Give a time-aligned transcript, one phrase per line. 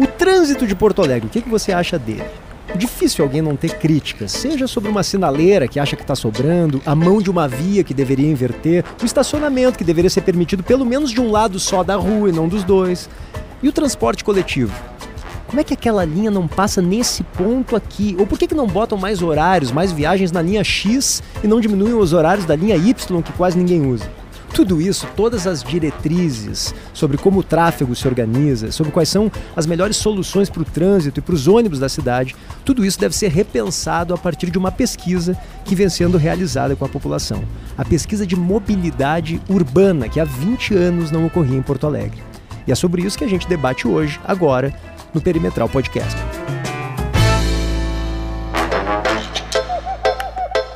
[0.00, 2.24] O trânsito de Porto Alegre, o que, que você acha dele?
[2.74, 6.94] Difícil alguém não ter críticas, seja sobre uma sinaleira que acha que está sobrando, a
[6.94, 11.10] mão de uma via que deveria inverter, o estacionamento que deveria ser permitido pelo menos
[11.10, 13.10] de um lado só da rua e não dos dois,
[13.62, 14.72] e o transporte coletivo.
[15.46, 18.16] Como é que aquela linha não passa nesse ponto aqui?
[18.18, 21.60] Ou por que, que não botam mais horários, mais viagens na linha X e não
[21.60, 24.08] diminuem os horários da linha Y que quase ninguém usa?
[24.60, 29.64] Tudo isso, todas as diretrizes sobre como o tráfego se organiza, sobre quais são as
[29.64, 33.30] melhores soluções para o trânsito e para os ônibus da cidade, tudo isso deve ser
[33.30, 35.34] repensado a partir de uma pesquisa
[35.64, 37.42] que vem sendo realizada com a população.
[37.74, 42.22] A pesquisa de mobilidade urbana, que há 20 anos não ocorria em Porto Alegre.
[42.66, 44.74] E é sobre isso que a gente debate hoje, agora,
[45.14, 46.18] no Perimetral Podcast.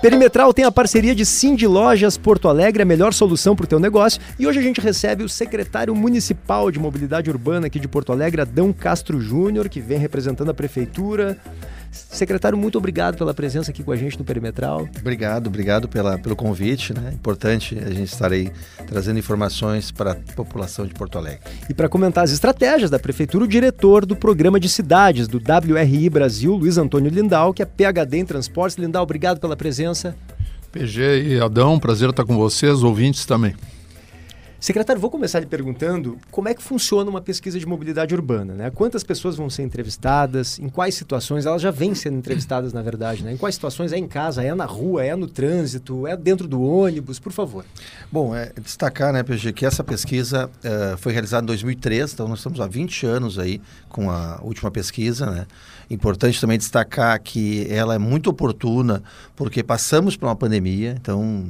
[0.04, 3.80] Perimetral tem a parceria de Cindy Lojas Porto Alegre, a melhor solução para o teu
[3.80, 4.20] negócio.
[4.38, 8.42] E hoje a gente recebe o secretário municipal de mobilidade urbana aqui de Porto Alegre,
[8.42, 11.38] Adão Castro Júnior, que vem representando a prefeitura.
[11.94, 14.88] Secretário, muito obrigado pela presença aqui com a gente no Perimetral.
[15.00, 16.92] Obrigado, obrigado pela, pelo convite.
[16.92, 17.12] Né?
[17.12, 18.50] Importante a gente estar aí
[18.86, 21.40] trazendo informações para a população de Porto Alegre.
[21.68, 26.10] E para comentar as estratégias da Prefeitura, o diretor do Programa de Cidades do WRI
[26.10, 28.76] Brasil, Luiz Antônio Lindau, que é PHD em Transportes.
[28.76, 30.14] Lindau, obrigado pela presença.
[30.72, 33.54] PG e Adão, prazer estar com vocês, ouvintes também.
[34.64, 38.70] Secretário, vou começar lhe perguntando como é que funciona uma pesquisa de mobilidade urbana, né?
[38.70, 43.22] Quantas pessoas vão ser entrevistadas, em quais situações, elas já vêm sendo entrevistadas, na verdade,
[43.22, 43.34] né?
[43.34, 46.62] Em quais situações é em casa, é na rua, é no trânsito, é dentro do
[46.62, 47.62] ônibus, por favor.
[48.10, 52.38] Bom, é destacar, né, PG, que essa pesquisa uh, foi realizada em 2003, então nós
[52.38, 55.46] estamos há 20 anos aí com a última pesquisa, né?
[55.90, 59.02] Importante também destacar que ela é muito oportuna
[59.36, 61.46] porque passamos por uma pandemia, então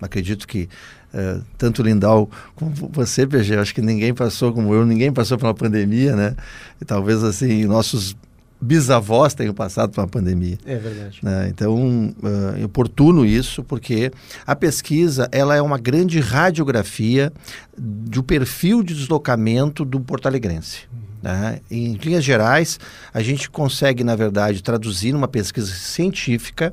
[0.00, 0.70] acredito que
[1.14, 5.38] é, tanto o Lindau como você, PG, acho que ninguém passou como eu, ninguém passou
[5.38, 6.34] por uma pandemia, né?
[6.80, 8.16] E talvez assim, nossos
[8.60, 10.58] bisavós tenham passado por uma pandemia.
[10.66, 11.20] É verdade.
[11.22, 11.48] Né?
[11.50, 14.10] Então, uh, é oportuno isso, porque
[14.46, 17.32] a pesquisa ela é uma grande radiografia
[17.76, 20.80] do perfil de deslocamento do porto-alegrense.
[20.92, 20.98] Uhum.
[21.22, 21.60] Né?
[21.70, 22.80] Em linhas gerais,
[23.12, 26.72] a gente consegue, na verdade, traduzir numa pesquisa científica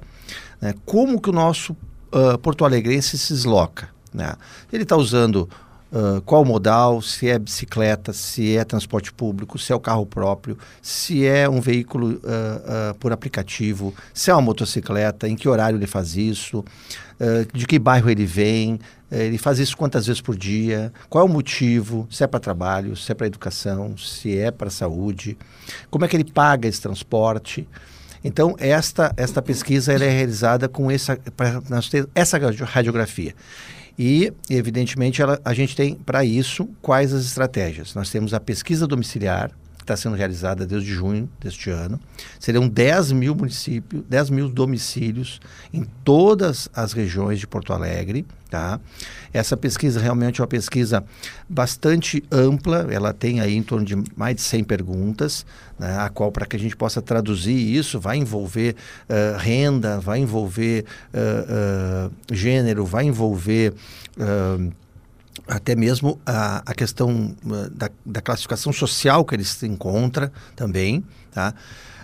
[0.62, 3.90] né, como que o nosso uh, porto-alegrense se desloca.
[4.14, 4.34] Né?
[4.72, 5.50] Ele está usando
[5.92, 10.58] uh, qual modal, se é bicicleta, se é transporte público, se é o carro próprio,
[10.82, 15.78] se é um veículo uh, uh, por aplicativo, se é uma motocicleta, em que horário
[15.78, 16.64] ele faz isso,
[17.54, 18.80] de que bairro ele vem,
[19.12, 22.96] ele faz isso quantas vezes por dia, qual é o motivo, se é para trabalho,
[22.96, 25.38] se é para educação, se é para saúde,
[25.92, 27.70] como é que ele paga esse transporte.
[28.24, 31.16] Então, esta, esta pesquisa é realizada com essa,
[31.70, 33.36] nós ter essa radiografia.
[33.97, 37.94] E, evidentemente, ela, a gente tem para isso quais as estratégias.
[37.94, 39.52] Nós temos a pesquisa domiciliar,
[39.91, 42.00] está sendo realizada desde junho deste ano.
[42.40, 45.40] Seriam 10 mil municípios, 10 mil domicílios
[45.74, 48.25] em todas as regiões de Porto Alegre.
[48.50, 48.81] Tá?
[49.31, 51.06] Essa pesquisa realmente é uma pesquisa
[51.47, 55.46] bastante ampla, ela tem aí em torno de mais de 100 perguntas,
[55.80, 58.75] né, a qual, para que a gente possa traduzir isso, vai envolver
[59.09, 63.74] uh, renda, vai envolver uh, uh, gênero, vai envolver
[65.47, 67.36] até mesmo a, a questão
[67.72, 71.53] da, da, classificação social que ele se encontra também, tá?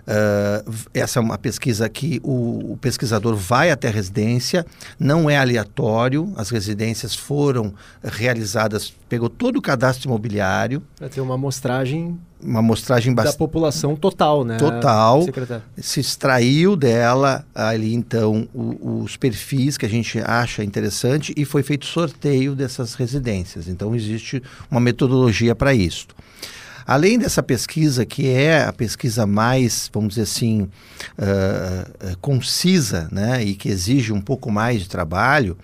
[0.07, 4.65] Uh, essa é uma pesquisa que o, o, pesquisador vai até a residência,
[4.97, 10.81] não é aleatório, as residências foram realizadas, pegou todo o cadastro imobiliário.
[10.97, 12.17] Para ter uma amostragem.
[12.41, 13.33] Uma amostragem bastante.
[13.33, 14.55] Da população total, né?
[14.55, 15.25] Total.
[15.75, 21.63] Se extraiu dela ali, então, o, os perfis que a gente acha interessante e foi
[21.63, 23.67] feito sorteio dessas residências.
[23.67, 24.41] Então, existe
[24.71, 26.07] uma metodologia para isso.
[26.87, 33.55] Além dessa pesquisa, que é a pesquisa mais, vamos dizer assim, uh, concisa né, e
[33.55, 35.57] que exige um pouco mais de trabalho,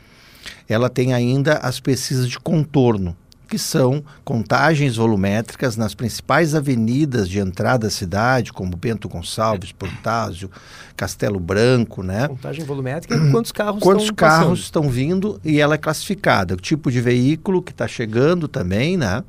[0.67, 3.15] ela tem ainda as pesquisas de contorno,
[3.47, 10.51] que são contagens volumétricas nas principais avenidas de entrada à cidade, como Bento Gonçalves, Portásio,
[10.97, 12.27] Castelo Branco, né?
[12.27, 14.57] Contagem volumétrica, quantos carros quantos estão carros passando?
[14.57, 19.23] estão vindo e ela é classificada, o tipo de veículo que está chegando também, né?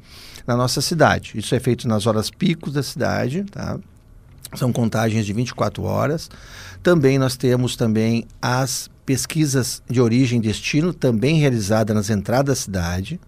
[0.46, 1.32] Na nossa cidade.
[1.34, 3.78] Isso é feito nas horas picos da cidade, tá?
[4.54, 6.30] São contagens de 24 horas.
[6.82, 12.62] Também nós temos também as pesquisas de origem e destino, também realizadas nas entradas da
[12.62, 13.20] cidade,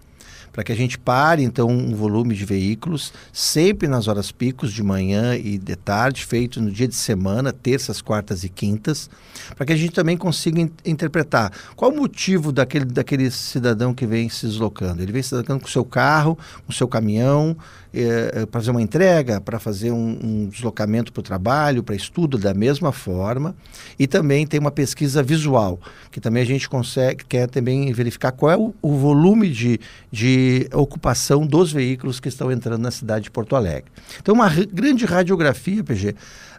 [0.56, 4.82] para que a gente pare então um volume de veículos sempre nas horas picos de
[4.82, 9.10] manhã e de tarde, feito no dia de semana, terças, quartas e quintas,
[9.54, 14.06] para que a gente também consiga in interpretar qual o motivo daquele, daquele cidadão que
[14.06, 15.02] vem se deslocando.
[15.02, 17.54] Ele vem se deslocando com o seu carro, com o seu caminhão,
[17.96, 22.36] é, para fazer uma entrega, para fazer um, um deslocamento para o trabalho, para estudo
[22.38, 23.54] da mesma forma.
[23.98, 28.52] E também tem uma pesquisa visual, que também a gente consegue, quer também verificar qual
[28.52, 33.30] é o, o volume de, de ocupação dos veículos que estão entrando na cidade de
[33.30, 33.90] Porto Alegre.
[34.20, 36.14] Então, uma grande radiografia, PG,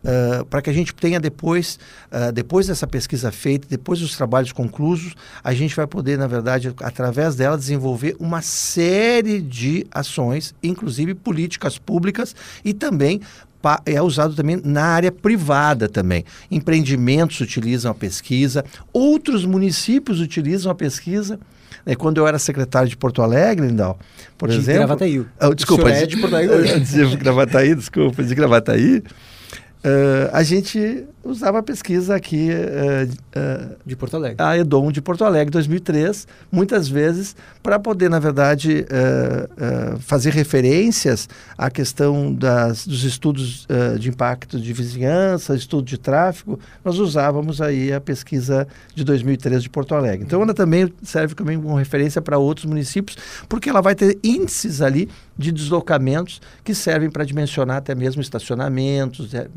[0.08, 1.78] uh, para que a gente tenha depois,
[2.12, 5.14] uh, depois dessa pesquisa feita, depois dos trabalhos conclusos,
[5.44, 11.78] a gente vai poder, na verdade, através dela, desenvolver uma série de ações, inclusive políticas
[11.78, 13.22] públicas e também
[13.86, 16.24] é usado também na área privada também.
[16.50, 18.64] Empreendimentos utilizam a pesquisa,
[18.94, 21.38] outros municípios utilizam a pesquisa.
[21.86, 23.98] É, quando eu era secretário de Porto Alegre, Lindal,
[24.38, 24.80] por de exemplo...
[24.80, 25.26] Gravataí.
[25.42, 25.90] Oh, desculpa.
[25.90, 26.80] é de Porto Alegre.
[26.80, 29.04] de Gravataí, desculpa, de Gravataí.
[29.86, 34.38] Uh, a gente usava a pesquisa aqui uh, uh, de Porto Alegre.
[34.40, 38.86] A Edom de Porto Alegre, 2003, muitas vezes para poder, na verdade,
[40.00, 41.28] fazer referências
[41.58, 43.68] à questão das, dos estudos
[44.00, 46.58] de impacto de vizinhança, estudo de tráfego.
[46.84, 50.26] Nós usávamos aí a pesquisa de 2003 de Porto Alegre.
[50.26, 53.18] Então, ela também serve também como referência para outros municípios,
[53.50, 59.34] porque ela vai ter índices ali de deslocamentos que servem para dimensionar até mesmo estacionamentos,
[59.34, 59.48] é,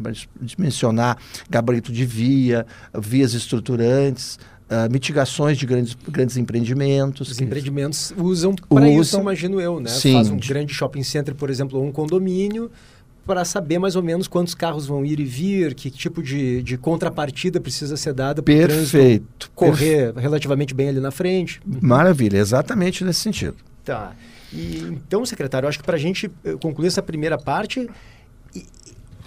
[0.40, 1.16] dimensionar
[1.60, 2.66] gabarito de via,
[2.98, 4.38] vias estruturantes,
[4.70, 7.28] Uh, mitigações de grandes, grandes empreendimentos.
[7.28, 9.90] Os empreendimentos usam para isso, imagino eu, né?
[9.90, 10.12] Sim.
[10.12, 12.70] Faz um grande shopping center, por exemplo, ou um condomínio,
[13.26, 16.78] para saber mais ou menos quantos carros vão ir e vir, que tipo de, de
[16.78, 20.20] contrapartida precisa ser dada para o trânsito correr Perfe...
[20.20, 21.60] relativamente bem ali na frente.
[21.64, 23.56] Maravilha, exatamente nesse sentido.
[23.84, 24.12] Tá.
[24.52, 27.88] E, então, secretário, acho que para a gente eh, concluir essa primeira parte,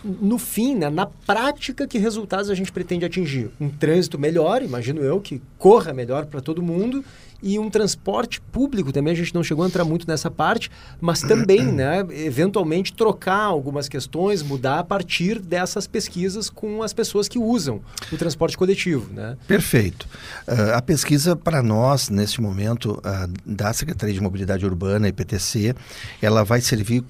[0.03, 3.49] no fim, né, na prática, que resultados a gente pretende atingir?
[3.59, 7.03] Um trânsito melhor, imagino eu, que corra melhor para todo mundo
[7.43, 10.71] e um transporte público também, a gente não chegou a entrar muito nessa parte,
[11.01, 17.27] mas também, né, eventualmente trocar algumas questões, mudar a partir dessas pesquisas com as pessoas
[17.27, 19.35] que usam o transporte coletivo, né?
[19.45, 20.07] Perfeito.
[20.47, 25.75] Uh, a pesquisa para nós, neste momento, uh, da Secretaria de Mobilidade Urbana, IPTC,
[26.21, 27.03] ela vai servir,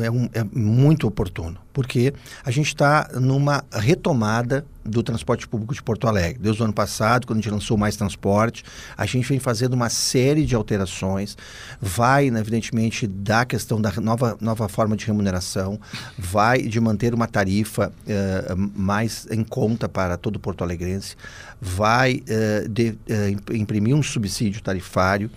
[0.00, 2.12] é, um, é muito oportuno, porque
[2.44, 6.40] a gente está numa retomada do transporte público de Porto Alegre.
[6.42, 8.64] Desde o ano passado, quando a gente lançou Mais Transporte,
[8.96, 11.36] a gente vem fazendo uma série de alterações,
[11.80, 15.78] vai, né, evidentemente, da questão da nova, nova forma de remuneração,
[16.18, 21.16] vai de manter uma tarifa uh, mais em conta para todo Porto Alegrense,
[21.60, 25.30] vai uh, de, uh, imprimir um subsídio tarifário,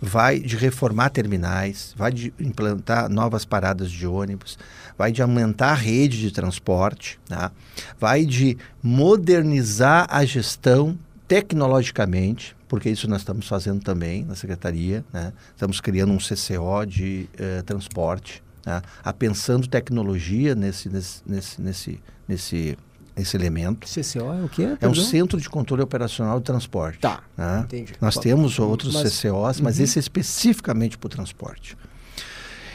[0.00, 4.58] vai de reformar terminais, vai de implantar novas paradas de ônibus,
[4.96, 7.50] vai de aumentar a rede de transporte, tá?
[7.98, 10.96] vai de modernizar a gestão
[11.26, 15.32] tecnologicamente, porque isso nós estamos fazendo também na secretaria, né?
[15.50, 18.82] estamos criando um CCO de eh, transporte, tá?
[19.02, 21.22] a pensando tecnologia nesse, nesse,
[21.60, 22.78] nesse, nesse
[23.20, 23.86] esse elemento.
[23.86, 24.76] CCO é o quê?
[24.80, 27.00] É um Centro de Controle Operacional de Transporte.
[27.00, 27.62] Tá, né?
[27.64, 27.92] entendi.
[28.00, 29.84] Nós temos outros mas, CCOs, mas uhum.
[29.84, 31.76] esse é especificamente para o transporte.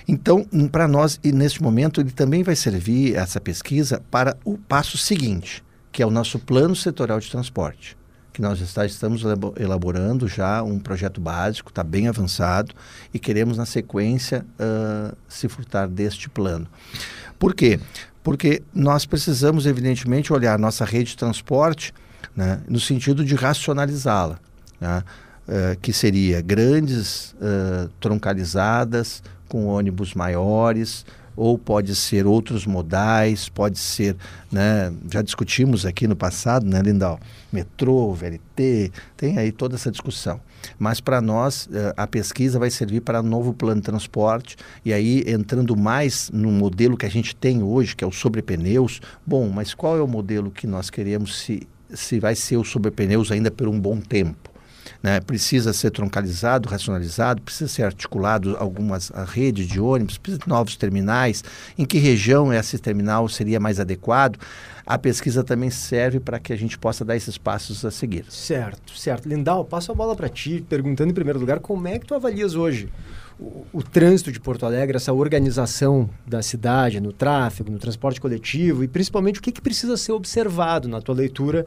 [0.07, 4.97] Então, para nós, e neste momento, ele também vai servir, essa pesquisa, para o passo
[4.97, 7.95] seguinte, que é o nosso plano setorial de transporte
[8.33, 9.21] que nós está, estamos
[9.57, 12.73] elaborando já um projeto básico, está bem avançado
[13.13, 16.67] e queremos, na sequência, uh, se furtar deste plano.
[17.43, 17.79] Por quê?
[18.23, 21.93] porque nós precisamos, evidentemente, olhar nossa rede de transporte
[22.35, 24.39] né, no sentido de racionalizá-la,
[24.79, 25.03] né,
[25.47, 33.79] uh, que seria grandes uh, troncalizadas com ônibus maiores, ou pode ser outros modais, pode
[33.79, 34.15] ser,
[34.51, 37.19] né, já discutimos aqui no passado, né, Lindal,
[37.51, 40.39] metrô, VLT, tem aí toda essa discussão.
[40.79, 45.23] Mas para nós, eh, a pesquisa vai servir para novo plano de transporte, e aí
[45.27, 49.49] entrando mais no modelo que a gente tem hoje, que é o sobre pneus, bom,
[49.49, 53.31] mas qual é o modelo que nós queremos se, se vai ser o sobre pneus
[53.31, 54.52] ainda por um bom tempo?
[55.03, 55.19] Né?
[55.19, 60.77] precisa ser troncalizado, racionalizado, precisa ser articulado algumas a rede de ônibus, precisa de novos
[60.77, 61.43] terminais,
[61.77, 64.39] em que região esse terminal seria mais adequado.
[64.85, 68.25] A pesquisa também serve para que a gente possa dar esses passos a seguir.
[68.29, 69.27] Certo, certo.
[69.27, 72.55] Lindal, passo a bola para ti, perguntando em primeiro lugar, como é que tu avalias
[72.55, 72.89] hoje
[73.39, 78.83] o, o, trânsito de Porto Alegre, essa organização da cidade, no tráfego, no transporte coletivo
[78.83, 81.65] e principalmente o que, que precisa ser observado na tua leitura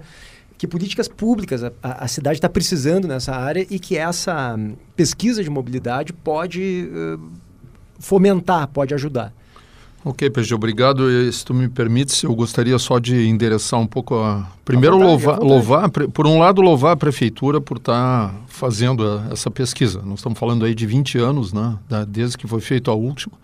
[0.59, 4.59] que políticas públicas a, a cidade está precisando nessa área e que essa
[4.95, 7.21] pesquisa de mobilidade pode uh,
[7.99, 9.33] fomentar, pode ajudar.
[10.05, 11.11] Ok, PG, obrigado.
[11.11, 14.47] E, se tu me permites, eu gostaria só de endereçar um pouco a.
[14.65, 19.33] Primeiro, vontade, louvar, louvar, por um lado, louvar a prefeitura por estar tá fazendo a,
[19.33, 20.01] essa pesquisa.
[20.05, 23.37] Nós estamos falando aí de 20 anos, né, da, desde que foi feita a última,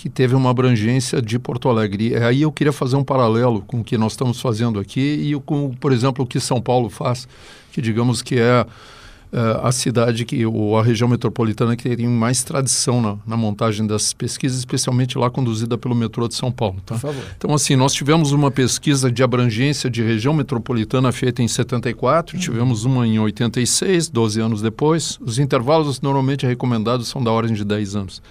[0.00, 2.08] que teve uma abrangência de Porto Alegre.
[2.08, 5.38] E aí eu queria fazer um paralelo com o que nós estamos fazendo aqui e
[5.44, 7.28] com, por exemplo, o que São Paulo faz,
[7.70, 12.42] que digamos que é uh, a cidade que ou a região metropolitana que tem mais
[12.42, 16.80] tradição na, na, montagem das pesquisas, especialmente lá conduzida pelo metrô de São Paulo.
[16.86, 16.98] Tá?
[17.36, 22.40] Então, assim, nós tivemos uma pesquisa de abrangência de região metropolitana feita em 74, uhum.
[22.40, 25.18] tivemos uma em 86, 12 anos depois.
[25.20, 28.22] Os intervalos normalmente recomendados são da ordem de 10 anos.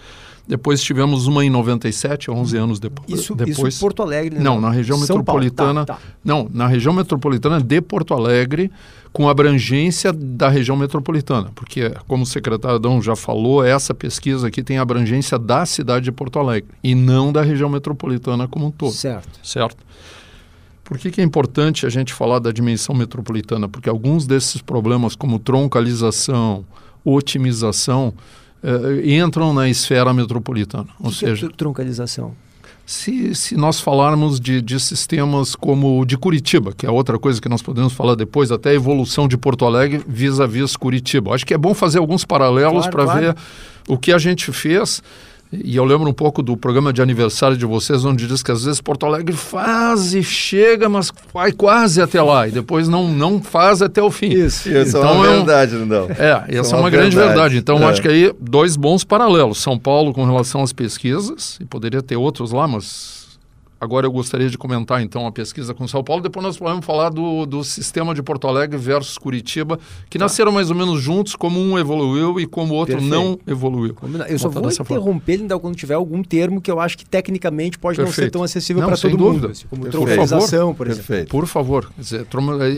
[0.50, 3.08] Depois tivemos uma em 97, 11 anos depois.
[3.08, 4.40] Isso, depois, isso Porto Alegre?
[4.40, 5.86] Não, não na região São metropolitana.
[5.86, 6.00] Tá, tá.
[6.26, 8.72] Não, na região metropolitana de Porto Alegre,
[9.14, 11.52] com abrangência da região metropolitana.
[11.54, 16.12] Porque, como o secretário Adão já falou, essa pesquisa aqui tem abrangência da cidade de
[16.12, 18.92] Porto Alegre e não da região metropolitana como um todo.
[18.92, 19.40] Certo.
[19.44, 19.86] Certo.
[20.84, 23.70] Por que, que, é importante a gente falar da dimensão metropolitana?
[23.70, 26.66] Porque alguns desses problemas, como troncalização,
[27.06, 28.16] otimização,
[28.64, 30.88] uh, entram na esfera metropolitana.
[31.00, 32.34] Ou que seja, que é troncalização?
[32.86, 37.40] Se, se nós falarmos de, de sistemas como o de Curitiba, que é outra coisa
[37.40, 41.36] que nós podemos falar depois, até a evolução de Porto Alegre vis-à-vis -vis Curitiba.
[41.36, 43.20] Acho que é bom fazer alguns paralelos claro, para claro.
[43.20, 43.36] ver
[43.88, 45.04] o que a gente fez
[45.52, 48.66] e eu lembro um pouco do programa de aniversário de vocês, onde diz que às
[48.66, 53.42] vezes Porto Alegre faz e chega, mas vai quase até lá, e depois não, não
[53.42, 54.30] faz até o fim.
[54.30, 56.08] Isso, isso então, é uma verdade, não.
[56.12, 57.58] É, essa é uma, uma grande verdade.
[57.58, 57.86] Então, é.
[57.86, 59.58] acho que aí dois bons paralelos.
[59.60, 63.19] São Paulo com relação às pesquisas, e poderia ter outros lá, mas
[63.80, 67.10] Agora eu gostaria de comentar então a pesquisa com São Paulo, depois nós podemos falar
[67.10, 70.26] do, do sistema de Porto Alegre versus Curitiba, que tá.
[70.26, 73.16] nasceram mais ou menos juntos, como um evoluiu e como o outro Perfeito.
[73.16, 73.96] não evoluiu.
[74.28, 77.98] Eu só vou interromper ele quando tiver algum termo que eu acho que tecnicamente pode
[77.98, 78.18] Perfeito.
[78.18, 79.48] não ser tão acessível para todo dúvida.
[79.48, 81.08] mundo, assim, como troncalização, por exemplo.
[81.08, 81.30] Perfeito.
[81.30, 81.90] Por favor.
[81.98, 82.28] Dizer,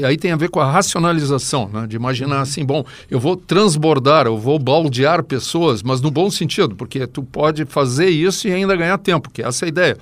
[0.06, 1.88] aí tem a ver com a racionalização, né?
[1.88, 2.42] de imaginar uhum.
[2.42, 7.24] assim, bom, eu vou transbordar, eu vou baldear pessoas, mas no bom sentido, porque tu
[7.24, 9.98] pode fazer isso e ainda ganhar tempo, que essa é a ideia.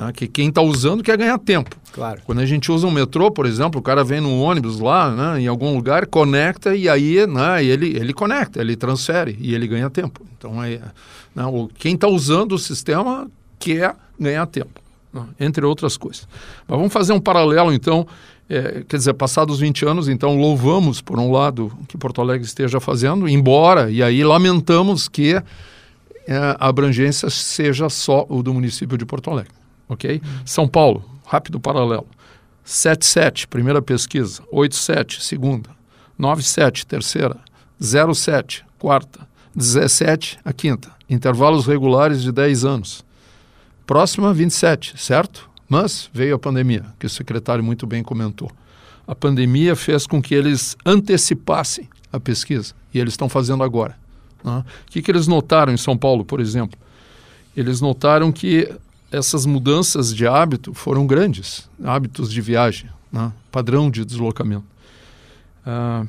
[0.00, 0.12] Né?
[0.14, 1.76] Que quem está usando quer ganhar tempo.
[1.92, 2.22] Claro.
[2.24, 5.42] Quando a gente usa um metrô, por exemplo, o cara vem no ônibus lá, né,
[5.42, 9.90] em algum lugar, conecta e aí né, ele, ele conecta, ele transfere e ele ganha
[9.90, 10.24] tempo.
[10.38, 10.80] Então, é,
[11.34, 14.80] né, o, quem está usando o sistema quer ganhar tempo,
[15.12, 16.26] né, entre outras coisas.
[16.66, 18.06] Mas vamos fazer um paralelo, então.
[18.52, 22.80] É, quer dizer, passados 20 anos, então louvamos, por um lado, que Porto Alegre esteja
[22.80, 29.06] fazendo, embora, e aí lamentamos que é, a abrangência seja só o do município de
[29.06, 29.59] Porto Alegre
[29.90, 30.22] ok?
[30.46, 32.06] São Paulo, rápido paralelo.
[32.64, 34.42] 77, primeira pesquisa.
[34.50, 35.70] 87, segunda.
[36.16, 37.36] 97, terceira.
[37.80, 39.28] 07, quarta.
[39.54, 40.90] 17, a quinta.
[41.08, 43.04] Intervalos regulares de 10 anos.
[43.84, 45.50] Próxima, 27, certo?
[45.68, 48.50] Mas veio a pandemia, que o secretário muito bem comentou.
[49.06, 53.96] A pandemia fez com que eles antecipassem a pesquisa, e eles estão fazendo agora.
[54.44, 54.64] Né?
[54.86, 56.78] O que, que eles notaram em São Paulo, por exemplo?
[57.56, 58.72] Eles notaram que
[59.10, 63.32] essas mudanças de hábito foram grandes, hábitos de viagem, né?
[63.50, 64.64] padrão de deslocamento.
[65.66, 66.04] Ah,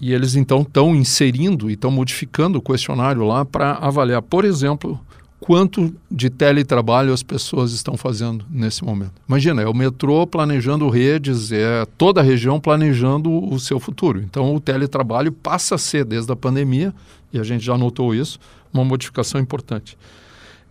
[0.00, 5.00] e eles então estão inserindo e estão modificando o questionário lá para avaliar, por exemplo,
[5.40, 9.12] quanto de teletrabalho as pessoas estão fazendo nesse momento.
[9.28, 14.20] Imagina, é o metrô planejando redes, é toda a região planejando o seu futuro.
[14.20, 16.92] Então o teletrabalho passa a ser, desde a pandemia,
[17.32, 18.38] e a gente já notou isso,
[18.72, 19.96] uma modificação importante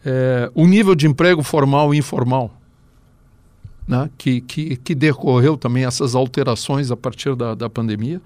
[0.05, 2.53] é, o nível de emprego formal e informal,
[3.87, 8.21] né, que, que, que decorreu também essas alterações a partir da, da pandemia.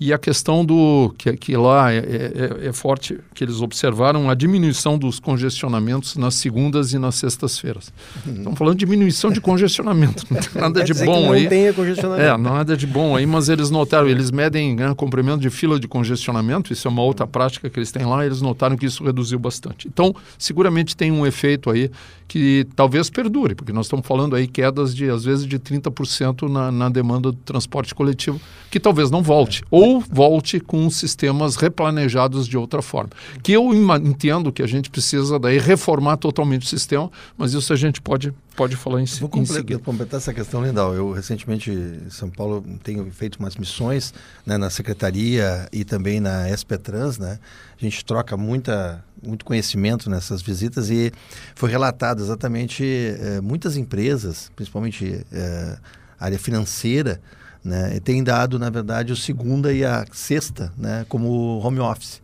[0.00, 4.34] E a questão do que, que lá é, é, é, forte, que eles observaram a
[4.34, 7.92] diminuição dos congestionamentos nas segundas e nas sextas-feiras.
[8.24, 8.34] Uhum.
[8.34, 11.42] Estamos falando de diminuição de congestionamento, não tem nada de bom não aí.
[11.42, 12.28] Não tem congestionamento.
[12.28, 15.88] É, nada de bom aí, mas eles notaram, eles medem né, comprimento de fila de
[15.88, 19.38] congestionamento, isso é uma outra prática que eles têm lá, eles notaram que isso reduziu
[19.38, 19.88] bastante.
[19.88, 21.90] Então, seguramente tem um efeito aí
[22.28, 26.70] que talvez perdure, porque nós estamos falando aí quedas de, às vezes, de 30% na,
[26.70, 28.38] na demanda do transporte coletivo,
[28.70, 33.10] que talvez não volte, ou volte com sistemas replanejados de outra forma.
[33.42, 37.76] Que eu entendo que a gente precisa daí reformar totalmente o sistema, mas isso a
[37.76, 39.78] gente pode, pode falar em, Vou em seguida.
[39.78, 40.94] completar essa questão, Lindal.
[40.94, 44.12] Eu, recentemente, em São Paulo, tenho feito umas missões
[44.44, 47.38] né, na Secretaria e também na SPTrans, né?
[47.80, 51.12] A gente troca muita muito conhecimento nessas visitas e
[51.54, 55.76] foi relatado exatamente eh, muitas empresas, principalmente eh,
[56.18, 57.20] área financeira,
[57.64, 57.96] né?
[57.96, 61.04] E tem dado, na verdade, o segunda e a sexta, né?
[61.08, 62.20] Como home office.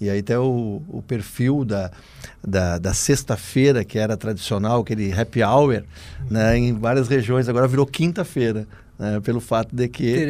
[0.00, 1.90] E aí até o, o perfil da,
[2.46, 5.82] da, da sexta-feira, que era tradicional, aquele happy hour,
[6.30, 6.56] né?
[6.58, 8.66] Em várias regiões, agora virou quinta-feira.
[8.98, 10.26] Né, pelo fato de que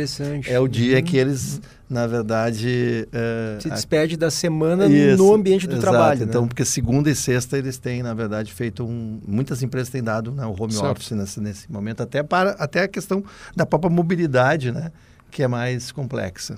[0.48, 1.02] é o dia uhum.
[1.04, 3.06] que eles, na verdade...
[3.08, 5.82] Uh, Se despede da semana isso, no ambiente do exato.
[5.82, 6.24] trabalho.
[6.24, 6.48] Então, né?
[6.48, 9.20] porque segunda e sexta eles têm, na verdade, feito um...
[9.24, 10.90] Muitas empresas têm dado né, o home certo.
[10.90, 13.22] office nesse, nesse momento, até, para, até a questão
[13.54, 14.90] da própria mobilidade, né?
[15.30, 16.56] Que é mais complexa.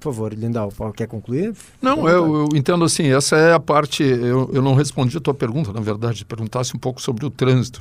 [0.00, 1.52] Por favor, Lindal, quer concluir?
[1.80, 5.34] Não, eu, eu, entendo assim, essa é a parte, eu, eu não respondi a tua
[5.34, 7.80] pergunta, na verdade, perguntasse um pouco sobre o trânsito.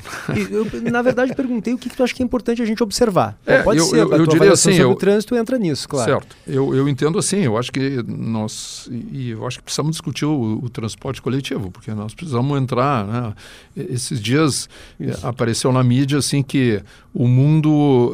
[0.51, 3.37] Eu, na verdade, perguntei o que, que tu acha que é importante a gente observar.
[3.45, 6.11] É, Pode eu, ser, eu, eu diria assim, sobre o trânsito entra nisso, claro.
[6.11, 10.25] Certo, eu, eu entendo assim, eu acho que nós, e eu acho que precisamos discutir
[10.25, 13.33] o, o transporte coletivo, porque nós precisamos entrar, né?
[13.75, 14.67] Esses dias
[14.99, 15.25] Isso.
[15.25, 16.81] apareceu na mídia assim que
[17.13, 18.11] o mundo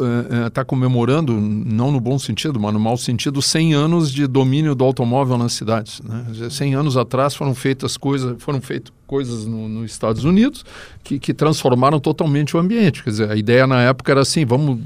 [0.48, 4.28] está eh, eh, comemorando, não no bom sentido, mas no mau sentido, 100 anos de
[4.28, 6.02] domínio do automóvel nas cidades.
[6.02, 6.50] Né?
[6.50, 10.66] 100 anos atrás foram feitas coisas, foram feitas coisas no, nos Estados Unidos
[11.04, 13.04] que, que, transformaram totalmente o ambiente.
[13.04, 14.80] Quer dizer, a ideia na época era assim, vamos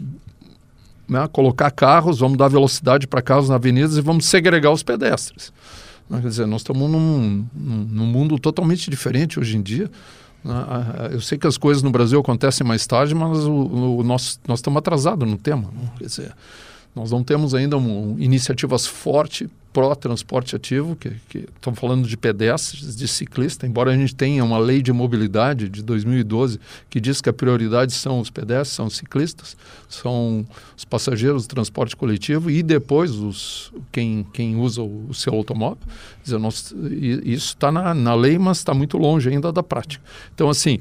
[1.08, 5.52] né, colocar carros, vamos dar velocidade para carros na avenidas e vamos segregar os pedestres.
[6.10, 6.22] Né?
[6.22, 9.90] Quer dizer, nós estamos num, num, num mundo totalmente diferente hoje em dia.
[10.44, 11.10] Né?
[11.12, 14.60] Eu sei que as coisas no Brasil acontecem mais tarde, mas o, o nós, nós
[14.60, 15.70] estamos atrasados no tema.
[15.74, 15.90] Né?
[15.98, 16.36] Quer dizer,
[16.96, 22.96] nós não temos ainda um, iniciativas fortes pró-transporte ativo, que, que estamos falando de pedestres,
[22.96, 27.30] de ciclistas, embora a gente tenha uma lei de mobilidade de 2012 que diz que
[27.30, 29.56] a prioridade são os pedestres, são os ciclistas,
[29.88, 35.34] são os passageiros do transporte coletivo e depois os, quem, quem usa o, o seu
[35.34, 35.78] automóvel.
[36.24, 36.74] Dizer, nós,
[37.24, 40.04] isso está na, na lei, mas está muito longe ainda da prática.
[40.34, 40.80] Então, assim,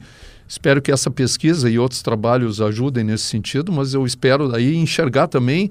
[0.48, 5.28] espero que essa pesquisa e outros trabalhos ajudem nesse sentido, mas eu espero daí enxergar
[5.28, 5.70] também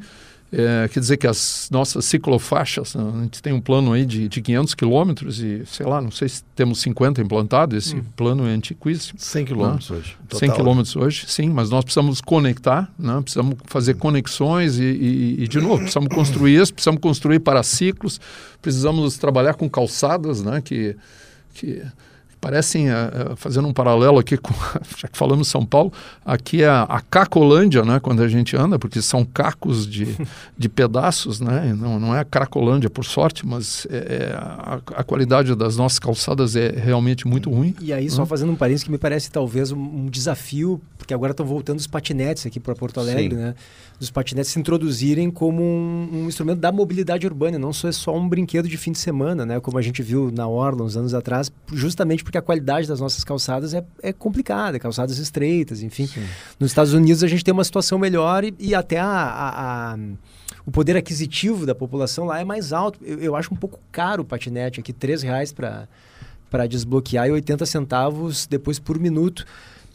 [0.52, 4.30] é, quer dizer que as nossas ciclofaixas, né, a gente tem um plano aí de,
[4.30, 8.04] de 500 quilômetros e, sei lá, não sei se temos 50 implantados, esse hum.
[8.16, 9.20] plano é antiquíssimo.
[9.20, 9.48] 100 né?
[9.48, 9.98] quilômetros né?
[9.98, 10.18] hoje.
[10.30, 10.40] Total.
[10.40, 13.20] 100 quilômetros hoje, sim, mas nós precisamos conectar, né?
[13.22, 18.20] precisamos fazer conexões e, e, e, de novo, precisamos construir isso, precisamos construir para ciclos,
[18.62, 20.62] precisamos trabalhar com calçadas, né?
[20.62, 20.96] que,
[21.56, 21.84] que
[22.40, 24.54] parecem, uh, fazendo um paralelo aqui, com,
[24.98, 25.92] já que falamos São Paulo,
[26.26, 30.16] aqui é a, a Cacolândia, né, quando a gente anda, porque são cacos de,
[30.58, 35.04] de pedaços, né, não, não é a Cracolândia por sorte, mas é, é, a, a,
[35.04, 37.76] qualidade das nossas calçadas é realmente muito ruim.
[37.82, 38.28] E aí, só né?
[38.28, 41.88] fazendo um parênteses que me parece talvez um, um desafio, porque agora estão voltando os
[41.88, 43.42] patinetes aqui para Porto Alegre, Sim.
[43.42, 43.56] né,
[44.00, 48.16] dos patinetes se introduzirem como um, um, instrumento da mobilidade urbana, não só é só
[48.16, 51.14] um brinquedo de fim de semana, né, como a gente viu na Orla uns anos
[51.14, 56.06] atrás, justamente porque a qualidade das nossas calçadas é, é complicada, calçadas estreitas, enfim.
[56.06, 56.24] Sim.
[56.60, 59.98] Nos Estados Unidos a gente tem uma situação melhor e, e até a, a, a,
[60.66, 63.00] o poder aquisitivo da população lá é mais alto.
[63.04, 67.66] Eu, eu acho um pouco caro o patinete aqui, três reais para desbloquear e 80
[67.66, 69.44] centavos depois por minuto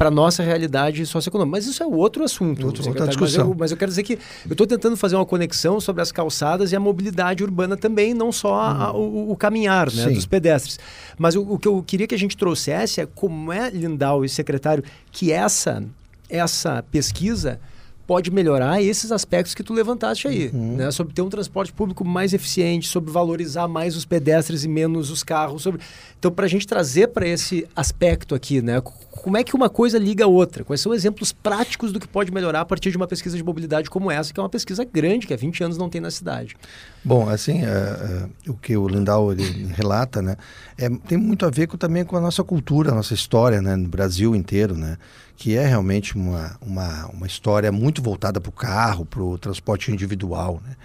[0.02, 1.58] para nossa realidade socioeconômica.
[1.58, 2.66] Mas isso é outro assunto.
[2.66, 3.44] Outro, outra discussão.
[3.44, 6.10] Mas eu, mas eu, quero dizer que eu estou tentando fazer uma conexão sobre as
[6.10, 10.76] calçadas e a mobilidade urbana também, não só a, o, o, caminhar né, dos pedestres.
[11.16, 14.28] Mas o, o, que eu queria que a gente trouxesse é como é, Lindau e
[14.28, 15.84] secretário, que essa,
[16.28, 17.60] essa pesquisa
[18.06, 20.76] pode melhorar esses aspectos que tu levantaste aí, uhum.
[20.76, 20.90] né?
[20.90, 25.22] Sobre ter um transporte público mais eficiente, sobre valorizar mais os pedestres e menos os
[25.22, 25.62] carros.
[25.62, 25.80] Sobre...
[26.18, 28.80] Então, para a gente trazer para esse aspecto aqui, né?
[28.80, 30.64] Como é que uma coisa liga a outra?
[30.64, 33.88] Quais são exemplos práticos do que pode melhorar a partir de uma pesquisa de mobilidade
[33.88, 36.56] como essa, que é uma pesquisa grande, que há 20 anos não tem na cidade?
[37.04, 40.36] Bom, assim, uh, uh, o que o Lindau ele relata, né?
[40.78, 43.76] É, tem muito a ver com, também com a nossa cultura, a nossa história, né?
[43.76, 44.96] No Brasil inteiro, né?
[45.42, 49.90] Que é realmente uma, uma, uma história muito voltada para o carro, para o transporte
[49.90, 50.62] individual.
[50.64, 50.76] Né?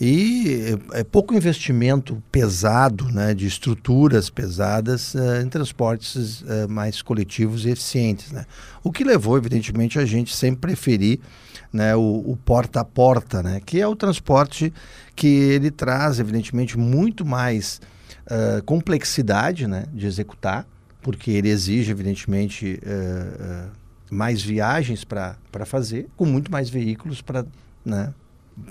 [0.00, 7.02] E é, é pouco investimento pesado né, de estruturas pesadas uh, em transportes uh, mais
[7.02, 8.30] coletivos e eficientes.
[8.30, 8.46] Né?
[8.80, 11.18] O que levou, evidentemente, a gente sempre preferir
[11.72, 14.72] né, o, o, porta a porta, né, que é o transporte
[15.16, 17.80] que ele traz, evidentemente, muito mais
[18.26, 20.64] uh, complexidade né, de executar,
[21.02, 22.78] porque ele exige, evidentemente,
[24.10, 27.46] mais viagens para fazer, com muito mais veículos para
[27.84, 28.12] né,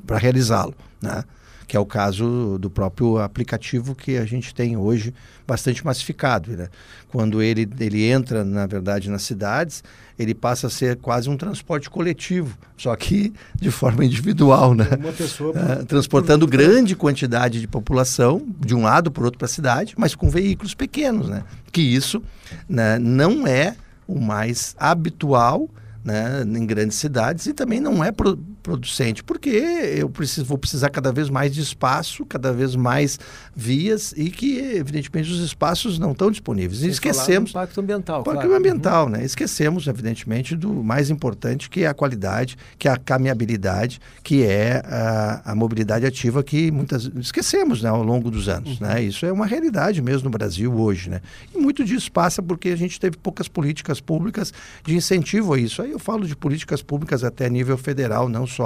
[0.10, 0.76] realizá-lo.
[1.02, 1.24] Né?
[1.66, 5.14] Que é o caso do próprio aplicativo que a gente tem hoje
[5.48, 6.52] bastante massificado.
[6.52, 6.68] Né?
[7.08, 9.84] Quando ele, ele entra, na verdade, nas cidades,
[10.18, 14.88] ele passa a ser quase um transporte coletivo, só que de forma individual, né?
[15.00, 16.52] Uma pessoa é, transportando por...
[16.52, 20.74] grande quantidade de população de um lado para outro para a cidade, mas com veículos
[20.74, 21.44] pequenos, né?
[21.72, 22.22] Que isso
[22.68, 23.76] né, não é
[24.10, 25.70] o mais habitual
[26.04, 28.38] né, em grandes cidades e também não é pro,
[28.70, 29.24] producente?
[29.24, 33.20] Porque eu preciso, vou precisar cada vez mais de espaço, cada vez mais
[33.56, 36.82] vias e que, evidentemente, os espaços não estão disponíveis.
[36.82, 37.50] Sem esquecemos.
[37.50, 38.22] impacto ambiental.
[38.22, 38.56] Impacto claro.
[38.56, 39.12] ambiental, uhum.
[39.12, 39.26] né?
[39.26, 44.84] Esquecemos, evidentemente, do mais importante, que é a qualidade, que é a caminhabilidade, que é
[44.86, 48.80] a, a mobilidade ativa, que muitas esquecemos né, ao longo dos anos.
[48.80, 48.88] Uhum.
[48.88, 49.04] Né?
[49.04, 51.10] Isso é uma realidade mesmo no Brasil hoje.
[51.10, 51.22] Né?
[51.56, 54.54] E muito disso passa porque a gente teve poucas políticas públicas
[54.86, 55.82] de incentivo a isso.
[55.82, 58.59] Aí eu falo de políticas públicas até nível federal, não só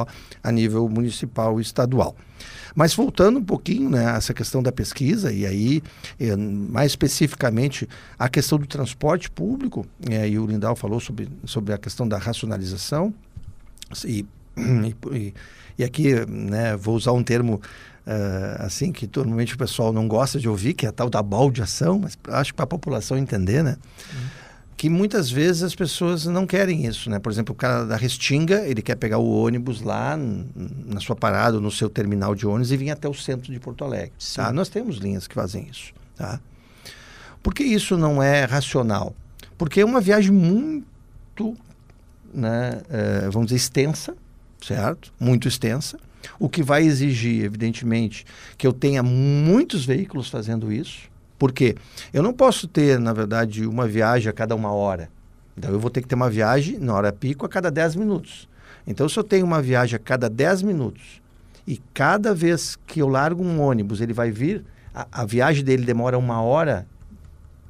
[0.44, 2.16] a nível municipal e estadual.
[2.76, 5.84] Mas voltando um pouquinho né, a essa questão da pesquisa, e aí
[6.20, 11.74] eh, mais especificamente a questão do transporte público, eh, e o Lindau falou sobre, sobre
[11.74, 13.14] a questão da racionalização,
[14.06, 14.26] e,
[15.12, 15.34] e,
[15.78, 17.62] e aqui né, vou usar um termo
[18.06, 21.24] Uh, assim, que normalmente o pessoal não gosta de ouvir, que é a tal da
[21.24, 23.78] baldeação, mas acho que para a população entender, né?
[24.14, 24.30] Uhum.
[24.76, 27.20] Que muitas vezes as pessoas não querem isso, né?
[27.20, 31.60] Por exemplo, o cara da Restinga, ele quer pegar o ônibus lá na sua parada,
[31.60, 34.52] no seu terminal de ônibus e vir até o centro de Porto Alegre, tá?
[34.52, 36.40] Nós temos linhas que fazem isso, tá?
[37.42, 39.16] Por que isso não é racional?
[39.58, 41.56] Porque é uma viagem muito,
[42.34, 42.82] né,
[43.28, 44.16] uh, vamos dizer, extensa,
[44.62, 45.14] certo?
[45.20, 45.98] Muito extensa
[46.40, 48.26] o que vai exigir, evidentemente,
[48.58, 51.12] que eu tenha muitos veículos fazendo isso.
[51.44, 51.76] Porque
[52.14, 55.10] eu não posso ter, na verdade, uma viagem a cada uma hora.
[55.58, 58.48] Então eu vou ter que ter uma viagem na hora pico a cada 10 minutos.
[58.88, 61.22] Então, se eu tenho uma viagem a cada 10 minutos
[61.68, 64.64] e cada vez que eu largo um ônibus, ele vai vir,
[64.96, 66.88] a, a viagem dele demora uma hora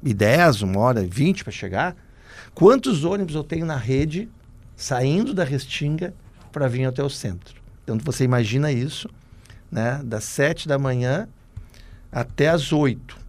[0.04, 1.96] e 10, uma hora e 20 para chegar,
[2.54, 4.28] quantos ônibus eu tenho na rede
[4.76, 6.14] saindo da Restinga
[6.52, 7.60] para vir até o centro?
[7.82, 9.10] Então você imagina isso,
[9.68, 10.00] né?
[10.04, 11.28] Das sete da manhã
[12.12, 13.23] até as oito.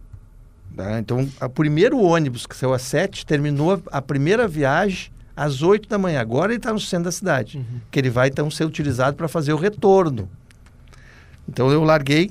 [0.76, 0.98] Tá?
[0.98, 5.96] Então, o primeiro ônibus que saiu às sete terminou a primeira viagem às oito da
[5.96, 6.20] manhã.
[6.20, 7.80] Agora ele está no centro da cidade, uhum.
[7.90, 10.28] que ele vai então ser utilizado para fazer o retorno.
[11.48, 12.30] Então eu larguei.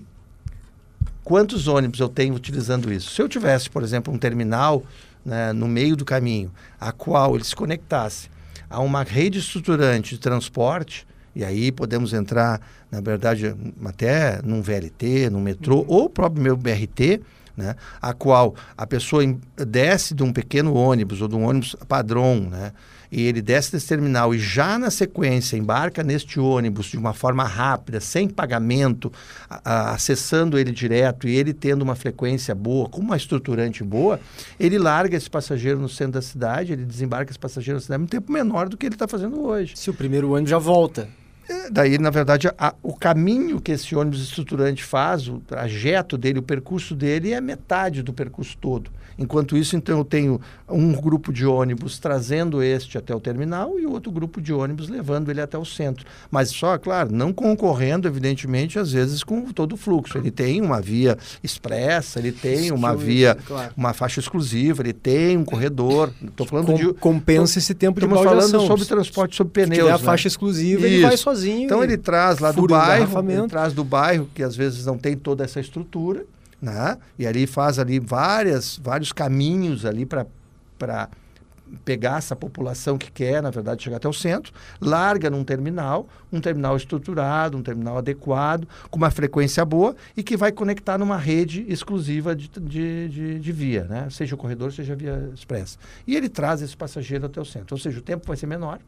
[1.24, 3.10] Quantos ônibus eu tenho utilizando isso?
[3.10, 4.84] Se eu tivesse, por exemplo, um terminal
[5.26, 8.30] né, no meio do caminho, a qual ele se conectasse
[8.70, 15.32] a uma rede estruturante de transporte, e aí podemos entrar, na verdade, até num VLT,
[15.32, 15.86] num metrô, uhum.
[15.88, 17.22] ou o próprio meu BRT,
[17.56, 19.24] né, a qual a pessoa
[19.56, 22.72] desce de um pequeno ônibus ou de um ônibus padrão, né,
[23.12, 27.44] e ele desce desse terminal e já na sequência embarca neste ônibus de uma forma
[27.44, 29.12] rápida, sem pagamento,
[29.50, 34.20] a, a, acessando ele direto e ele tendo uma frequência boa, com uma estruturante boa,
[34.60, 38.08] ele larga esse passageiro no centro da cidade, ele desembarca esse passageiro na cidade um
[38.08, 39.74] tempo menor do que ele está fazendo hoje.
[39.76, 41.08] Se o primeiro ônibus já volta.
[41.48, 46.40] É, daí, na verdade, a, o caminho que esse ônibus estruturante faz, o trajeto dele,
[46.40, 48.90] o percurso dele, é metade do percurso todo.
[49.18, 53.86] Enquanto isso, então, eu tenho um grupo de ônibus trazendo este até o terminal e
[53.86, 56.06] outro grupo de ônibus levando ele até o centro.
[56.30, 60.18] Mas só, claro, não concorrendo, evidentemente, às vezes com todo o fluxo.
[60.18, 63.72] Ele tem uma via expressa, ele tem uma via, claro.
[63.78, 66.12] uma faixa exclusiva, ele tem um corredor.
[66.22, 66.94] Estou falando Com, de.
[66.96, 69.80] Compensa esse tempo de Estamos falando sobre transporte sobre pneus.
[69.80, 69.92] Se né?
[69.92, 70.96] a faixa exclusiva, Isso.
[70.96, 71.35] ele vai sozinho.
[71.66, 75.16] Então ele traz lá do bairro, ele traz do bairro, que às vezes não tem
[75.16, 76.26] toda essa estrutura
[76.62, 76.98] né?
[77.18, 80.26] E ali faz ali várias, vários caminhos ali para
[81.84, 86.40] pegar essa população que quer, na verdade, chegar até o centro, larga num terminal, um
[86.40, 91.66] terminal estruturado, um terminal adequado, com uma frequência boa e que vai conectar numa rede
[91.68, 94.08] exclusiva de, de, de, de via, né?
[94.10, 95.78] seja o corredor, seja a via expressa.
[96.08, 98.80] E ele traz esse passageiro até o centro, ou seja, o tempo vai ser menor,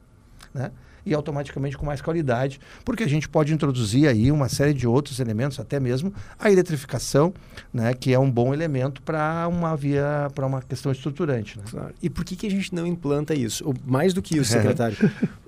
[0.54, 0.72] né?
[1.08, 5.20] E automaticamente com mais qualidade, porque a gente pode introduzir aí uma série de outros
[5.20, 7.34] elementos, até mesmo a eletrificação,
[7.74, 11.58] né, que é um bom elemento para uma via, para uma questão estruturante.
[11.58, 11.64] Né?
[11.70, 11.94] Claro.
[12.02, 13.66] E por que, que a gente não implanta isso?
[13.66, 14.98] Ou, mais do que isso, secretário,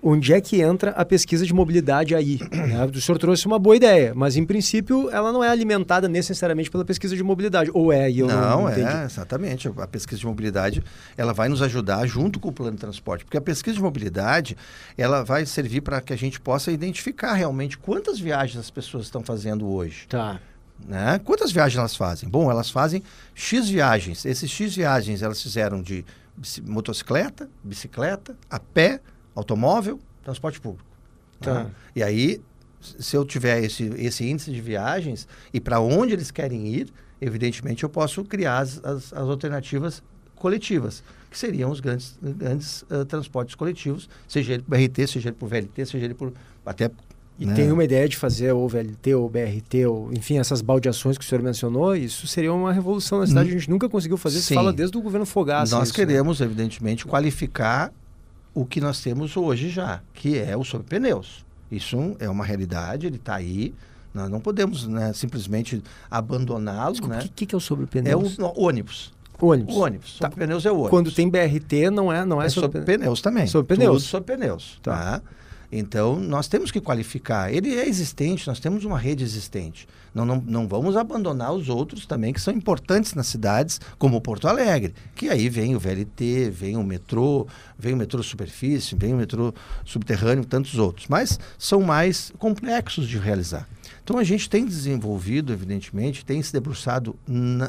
[0.02, 2.40] onde é que entra a pesquisa de mobilidade aí?
[2.52, 2.86] Né?
[2.86, 6.86] O senhor trouxe uma boa ideia, mas em princípio ela não é alimentada necessariamente pela
[6.86, 8.10] pesquisa de mobilidade, ou é?
[8.10, 9.68] Eu não, não é, exatamente.
[9.68, 10.84] A pesquisa de mobilidade
[11.18, 14.56] ela vai nos ajudar junto com o plano de transporte, porque a pesquisa de mobilidade
[14.98, 19.24] ela vai servir para que a gente possa identificar realmente quantas viagens as pessoas estão
[19.24, 20.08] fazendo hoje.
[20.08, 20.40] Tá.
[20.88, 21.20] Né?
[21.20, 22.30] Quantas viagens elas fazem?
[22.30, 23.04] Bom, elas fazem
[23.36, 24.26] X viagens.
[24.26, 26.06] Esses X viagens elas fizeram de
[26.64, 29.02] motocicleta, bicicleta, a pé,
[29.36, 30.88] automóvel, transporte público.
[31.40, 31.66] Tá.
[31.66, 31.72] Né?
[31.96, 32.42] E aí,
[32.80, 37.84] se eu tiver esse, esse índice de viagens e para onde eles querem ir, evidentemente
[37.84, 40.02] eu posso criar as, as, as alternativas
[40.36, 45.36] coletivas que seriam os grandes, grandes uh, transportes coletivos, seja ele por BRT, seja ele
[45.36, 46.34] por VLT, seja ele por
[46.66, 46.90] até
[47.40, 47.54] e né?
[47.54, 51.28] tem uma ideia de fazer ou VLT ou BRT, ou enfim, essas baldeações que o
[51.28, 53.48] senhor mencionou, isso seria uma revolução na cidade.
[53.48, 53.56] Hum.
[53.56, 54.56] A gente nunca conseguiu fazer, Sim.
[54.56, 55.78] fala desde o governo Fogaça.
[55.78, 56.46] Nós isso, queremos, né?
[56.46, 57.94] evidentemente, qualificar
[58.54, 61.46] o que nós temos hoje já, que é o sobre pneus.
[61.72, 63.74] Isso é uma realidade, ele está aí.
[64.14, 66.96] Nós não podemos né, simplesmente abandoná-lo.
[67.02, 67.20] O né?
[67.34, 68.38] que, que é o sobre É pneus?
[68.38, 68.54] o no,
[69.48, 69.76] ônibus.
[69.76, 69.76] ônibus.
[69.76, 70.12] O ônibus.
[70.12, 70.90] Sobre pneus é o ônibus.
[70.90, 73.22] Quando tem BRT, não é, não é, é sobre sobre pneus.
[73.22, 73.48] também.
[73.48, 74.04] Sobre pneus.
[74.04, 74.80] Tudo sobre pneus.
[74.82, 74.92] Tá.
[74.92, 75.22] Tá.
[75.72, 77.54] Então, nós temos que qualificar.
[77.54, 79.88] Ele é existente, nós temos uma rede existente.
[80.14, 84.48] Não, não, não vamos abandonar os outros também que são importantes nas cidades, como Porto
[84.48, 84.96] Alegre.
[85.16, 87.46] Que aí vem o VLT, vem o metrô,
[87.78, 89.54] vem o metrô superfície, vem o metrô
[89.86, 91.08] subterrâneo, tantos outros.
[91.08, 93.68] Mas são mais complexos de realizar.
[94.10, 97.16] Então a gente tem desenvolvido, evidentemente, tem se debruçado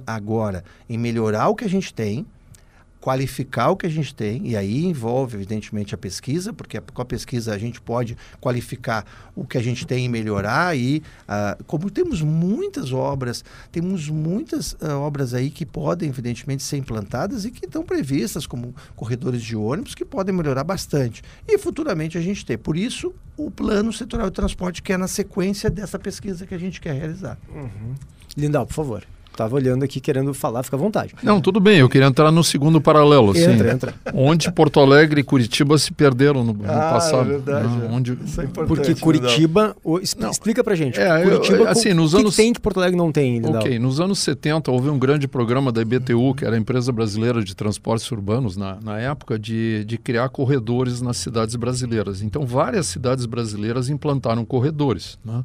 [0.07, 2.25] agora em melhorar o que a gente tem,
[3.01, 7.05] qualificar o que a gente tem, e aí envolve, evidentemente, a pesquisa, porque com a
[7.05, 10.77] pesquisa a gente pode qualificar o que a gente tem e melhorar.
[10.77, 16.77] E ah, como temos muitas obras, temos muitas ah, obras aí que podem, evidentemente, ser
[16.77, 21.23] implantadas e que estão previstas como corredores de ônibus, que podem melhorar bastante.
[21.49, 22.59] E futuramente a gente ter.
[22.59, 26.59] Por isso, o plano setorial de transporte, que é na sequência dessa pesquisa que a
[26.59, 27.39] gente quer realizar.
[28.37, 29.20] Lindal, por favor.
[29.41, 31.15] Tava olhando aqui querendo falar, fica à vontade.
[31.23, 33.95] Não, tudo bem, eu queria entrar no segundo paralelo, assim, Entra, entra.
[34.13, 37.23] onde Porto Alegre e Curitiba se perderam no, no Ah, passado.
[37.23, 37.87] é verdade, né?
[37.87, 37.91] é.
[37.91, 38.69] Onde, Isso é importante.
[38.69, 39.75] Porque Curitiba.
[39.83, 40.31] o- expl- Não.
[40.31, 41.01] Explica pra gente.
[41.01, 43.11] É, eu- Curitiba, assim, co- nos o que anos- que tem que Porto Alegre não
[43.11, 43.63] tem, Lindal?
[43.63, 47.43] Ok, nos anos 70 houve um grande programa da IBTU, que era a Empresa Brasileira
[47.43, 52.21] de Transportes Urbanos, na, na época, de, de criar corredores nas cidades brasileiras.
[52.21, 55.19] Então, várias cidades brasileiras implantaram corredores.
[55.25, 55.43] né?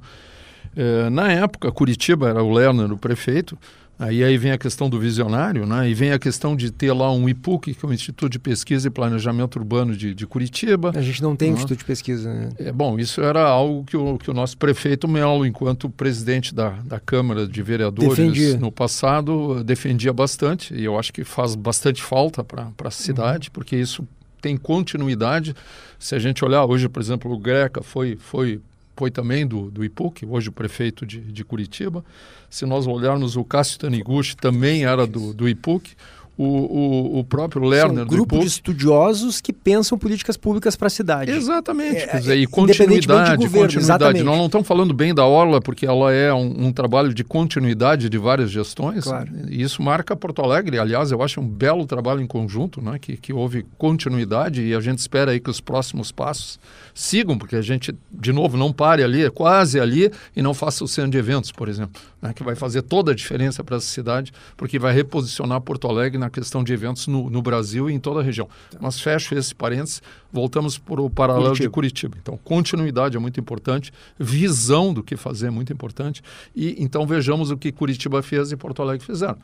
[0.78, 3.58] Eh, na época, Curitiba era o Lerner, o prefeito,
[3.98, 5.90] aí, aí vem a questão do visionário, né?
[5.90, 8.88] e vem a questão de ter lá um IPUC, que é o Instituto de Pesquisa
[8.88, 10.92] e Planejamento Urbano de, de Curitiba.
[10.96, 11.58] A gente não tem Não.
[11.58, 12.50] instituto de pesquisa, né?
[12.58, 16.70] É, bom, isso era algo que o, que o nosso prefeito Melo, enquanto presidente da,
[16.84, 18.58] da Câmara de Vereadores Defendia.
[18.58, 23.76] no passado, defendia bastante, e eu acho que faz bastante falta para a cidade, porque
[23.76, 24.08] isso
[24.42, 25.56] tem continuidade.
[25.98, 28.62] Se a gente olhar hoje, por exemplo, o Greca foi, foi,
[28.96, 32.04] foi também do, do IPUC, hoje o prefeito de, de Curitiba.
[32.50, 35.96] Se nós olharmos o Cássio Taniguchi, também era do, do IPUC.
[36.38, 40.76] O, o, o próprio São Lerner um do grupo de estudiosos que pensam políticas públicas
[40.76, 41.32] para a cidade.
[41.32, 43.78] Exatamente, É, quer dizer, e continuidade, governo, continuidade.
[43.78, 44.24] exatamente.
[44.24, 48.10] Nós não estamos falando bem da Orla, porque ela é um, um trabalho de continuidade
[48.10, 49.06] de várias gestões.
[49.06, 49.32] Claro.
[49.50, 50.78] E isso marca Porto Alegre.
[50.78, 53.00] Aliás, eu acho um belo trabalho em conjunto, né?
[53.00, 56.60] que, que houve continuidade e a gente espera aí que os próximos passos
[56.94, 60.84] sigam, porque a gente, de novo, não pare ali, é quase ali, e não faça
[60.84, 62.34] o centro de eventos, por exemplo, né?
[62.34, 66.25] que vai fazer toda a diferença para essa cidade, porque vai reposicionar Porto Alegre na
[66.30, 68.48] questão de eventos no, no Brasil e em toda a região.
[68.80, 71.86] Mas fecho esse parênteses, voltamos para o paralelo de Curitiba.
[71.86, 72.18] Curitiba.
[72.22, 76.22] Então, continuidade é muito importante, visão do que fazer é muito importante,
[76.56, 79.38] e então vejamos o que Curitiba fez e Porto Alegre fizeram.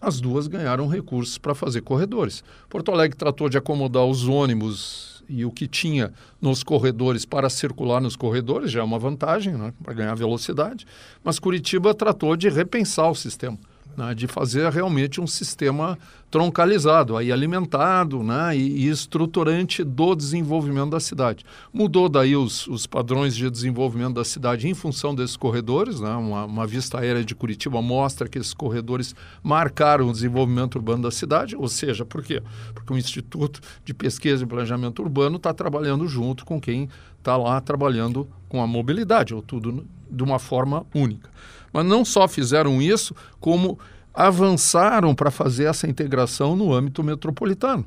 [0.00, 2.44] As duas ganharam recursos para fazer corredores.
[2.68, 8.00] Porto Alegre tratou de acomodar os ônibus e o que tinha nos corredores para circular
[8.00, 10.86] nos corredores, já é uma vantagem né, para ganhar velocidade,
[11.22, 13.58] mas Curitiba tratou de repensar o sistema,
[13.98, 15.98] né, de fazer realmente um sistema
[16.30, 21.44] troncalizado, aí alimentado né, e, e estruturante do desenvolvimento da cidade.
[21.72, 26.44] Mudou daí os, os padrões de desenvolvimento da cidade em função desses corredores, né, uma,
[26.44, 31.56] uma vista aérea de Curitiba mostra que esses corredores marcaram o desenvolvimento urbano da cidade,
[31.56, 32.40] ou seja, por quê?
[32.74, 37.60] Porque o Instituto de Pesquisa e Planejamento Urbano está trabalhando junto com quem está lá
[37.60, 41.28] trabalhando com a mobilidade, ou tudo de uma forma única.
[41.72, 43.78] Mas não só fizeram isso, como
[44.14, 47.84] avançaram para fazer essa integração no âmbito metropolitano.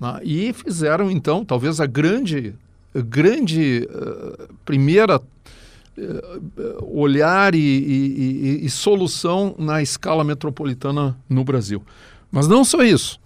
[0.00, 0.20] né?
[0.22, 2.54] E fizeram, então, talvez a grande,
[2.94, 11.82] grande uh, primeira uh, olhar e, e, e, e solução na escala metropolitana no Brasil.
[12.30, 13.20] Mas não só isso.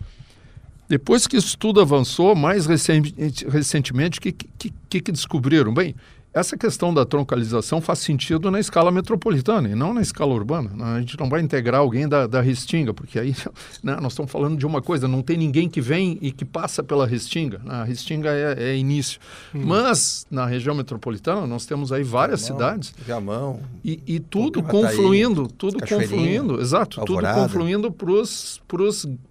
[0.88, 3.14] Depois que isso tudo avançou, mais recente,
[3.48, 5.72] recentemente, o que, que, que descobriram?
[5.72, 5.94] Bem,
[6.34, 10.70] essa questão da troncalização faz sentido na escala metropolitana e não na escala urbana.
[10.94, 13.36] A gente não vai integrar alguém da, da Restinga, porque aí
[13.84, 16.82] né, nós estamos falando de uma coisa, não tem ninguém que vem e que passa
[16.82, 17.60] pela Restinga.
[17.66, 19.20] A Restinga é, é início.
[19.54, 19.62] Hum.
[19.66, 25.46] Mas na região metropolitana nós temos aí várias Viamão, cidades Viamão, e, e tudo confluindo,
[25.48, 27.34] tudo confluindo, exato, Alvorada.
[27.34, 27.94] tudo confluindo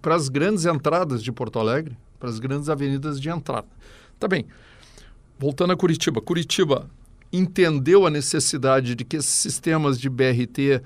[0.00, 3.66] para as grandes entradas de Porto Alegre, para as grandes avenidas de entrada.
[4.20, 4.46] Tá bem.
[5.38, 6.20] Voltando a Curitiba.
[6.20, 6.88] Curitiba
[7.32, 10.82] entendeu a necessidade de que esses sistemas de BRT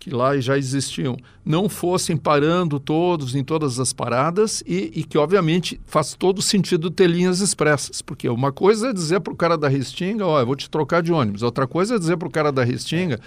[0.00, 5.18] que lá já existiam não fossem parando todos em todas as paradas e, e que,
[5.18, 8.00] obviamente, faz todo sentido ter linhas expressas.
[8.00, 11.02] Porque uma coisa é dizer para o cara da Restinga, ó, eu vou te trocar
[11.02, 11.42] de ônibus.
[11.42, 13.20] Outra coisa é dizer para o cara da Restinga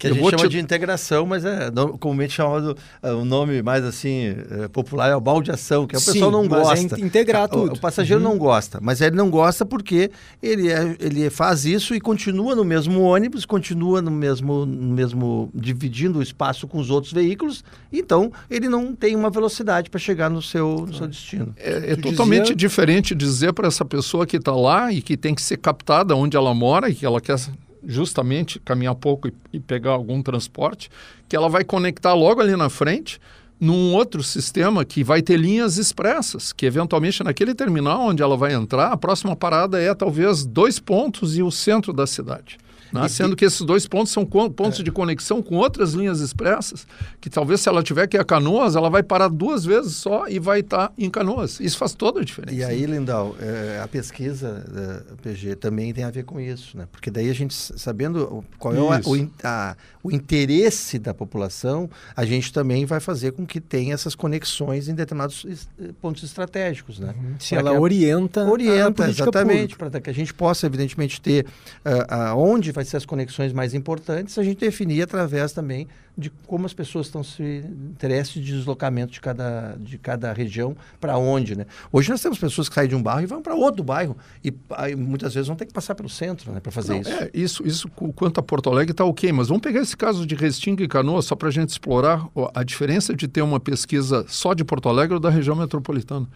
[0.00, 3.60] Que a Eu gente chama te- de integração, mas é comumente chamado, é, o nome
[3.62, 6.98] mais assim é, popular é o baldeação, que o Sim, pessoal não mas é gosta.
[7.00, 7.74] in- integrar O- tudo.
[7.74, 10.10] O, passageiro não gosta, mas ele não gosta porque
[10.42, 15.50] ele, é, ele faz isso e continua no mesmo ônibus, continua no mesmo, no mesmo
[15.54, 20.30] dividindo o espaço com os outros veículos, então ele não tem uma velocidade para chegar
[20.30, 21.54] no seu, no seu destino.
[21.58, 25.34] É, é totalmente dizia- diferente dizer para essa pessoa que está lá e que tem
[25.34, 27.38] que ser captada onde ela mora e que ela quer
[27.86, 30.90] justamente caminhar pouco e, e pegar algum transporte,
[31.28, 33.20] que ela vai conectar logo ali na frente
[33.60, 38.54] num outro sistema que vai ter linhas expressas, que eventualmente naquele terminal onde ela vai
[38.54, 42.56] entrar, a próxima parada é talvez dois pontos e o centro da cidade.
[42.92, 43.08] Né?
[43.08, 46.86] Sendo que esses dois pontos são pontos de conexão com outras linhas expressas,
[47.20, 50.28] que talvez se ela tiver que ir a Canoas, ela vai parar duas vezes só
[50.28, 51.60] e vai estar em Canoas.
[51.60, 52.54] Isso faz toda a diferença.
[52.56, 56.86] E aí, Lindal, é, a pesquisa da PG também tem a ver com isso, né?
[56.90, 62.24] Porque daí a gente, sabendo qual é o, o, a- o interesse da população, a
[62.24, 65.46] gente também vai fazer com que tenha essas conexões em determinados
[65.78, 67.14] eh, pontos estratégicos, né?
[67.38, 71.46] Se Pra ela que a- orienta, Orienta, exatamente, para que a gente possa, evidentemente, ter
[71.84, 76.30] ah, ah, onde vai ser as conexões mais importantes, a gente definir através também de
[76.46, 81.56] como as pessoas estão se interesse de deslocamento de cada, de cada região para onde,
[81.56, 81.66] né?
[81.92, 84.52] Hoje nós temos pessoas que saem de um bairro e vão para outro bairro e
[84.70, 87.10] aí, muitas vezes vão ter que passar pelo centro, né, para fazer Não, isso.
[87.10, 90.34] É, isso, isso quanto a Porto Alegre está ok, mas vamos pegar esse caso de
[90.34, 94.54] Restinga e Canoas só para a gente explorar a diferença de ter uma pesquisa só
[94.54, 96.26] de Porto Alegre ou da região metropolitana.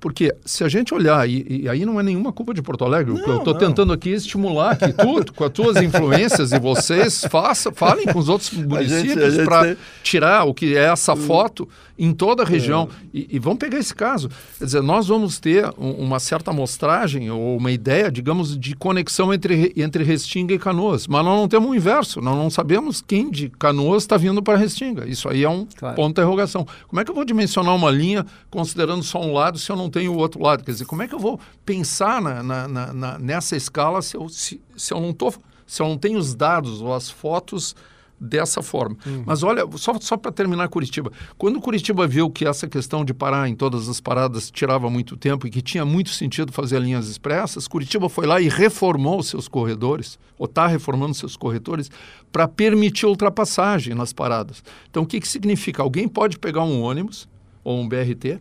[0.00, 3.12] Porque se a gente olhar, e, e aí não é nenhuma culpa de Porto Alegre,
[3.12, 3.60] o que eu estou não.
[3.60, 8.18] tentando aqui é estimular que tu, com as tuas influências e vocês, faça, falem com
[8.18, 12.88] os outros municípios para tirar o que é essa foto em toda a região.
[13.12, 14.28] E, e vamos pegar esse caso.
[14.58, 19.34] Quer dizer, nós vamos ter um- uma certa amostragem ou uma ideia, digamos, de conexão
[19.34, 21.08] entre, Re- entre Restinga e Canoas.
[21.08, 22.20] Mas nós não temos o inverso.
[22.20, 25.08] Nós não sabemos quem de Canoas está vindo para Restinga.
[25.08, 25.96] Isso aí é um Claro.
[25.96, 26.64] ponto de interrogação.
[26.86, 29.87] Como é que eu vou dimensionar uma linha considerando só um lado se eu não
[29.90, 30.64] tenho o outro lado?
[30.64, 34.28] Quer dizer, como é que eu vou pensar na- na- na- nessa escala se eu,
[34.28, 35.32] se, se eu não tô,
[35.66, 37.74] se eu não tenho os dados ou as fotos
[38.20, 38.96] dessa forma.
[39.24, 41.12] Mas olha, só, só para terminar Curitiba.
[41.36, 45.46] Quando Curitiba viu que essa questão de parar em todas as paradas tirava muito tempo
[45.46, 50.18] e que tinha muito sentido fazer linhas expressas, Curitiba foi lá e reformou seus corredores,
[50.36, 51.92] ou está reformando seus corredores,
[52.32, 54.64] para permitir ultrapassagem nas paradas.
[54.90, 55.80] Então, o que, que significa?
[55.80, 57.28] Alguém pode pegar um ônibus
[57.62, 58.40] ou um BRT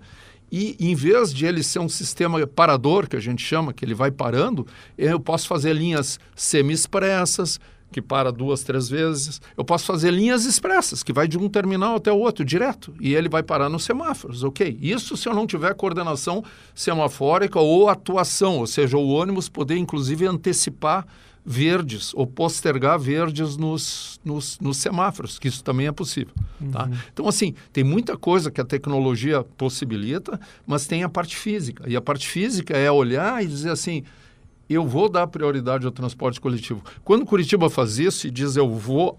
[0.52, 3.94] e em vez de ele ser um sistema parador, que a gente chama, que ele
[3.94, 4.66] vai parando,
[4.98, 7.60] eu posso fazer linhas semi-expressas,
[7.92, 9.42] que para duas, três vezes.
[9.56, 12.94] Eu posso fazer linhas expressas, que vai de um terminal até o outro, direto.
[13.00, 14.78] E ele vai parar nos semáforos, ok?
[14.82, 16.44] Isso se eu não tiver coordenação
[16.76, 21.06] semafórica ou atuação, ou seja, o ônibus poder, inclusive, antecipar
[21.50, 26.34] verdes ou postergar verdes nos, nos, nos semáforos, que isso também é possível.
[26.74, 26.90] Tá?
[27.14, 31.86] Então, assim, tem muita coisa que a tecnologia possibilita, mas tem a parte física.
[31.88, 34.04] E a parte física é olhar e dizer assim,
[34.70, 36.84] eu vou dar prioridade ao transporte coletivo.
[37.06, 39.18] Quando Curitiba faz isso e diz eu vou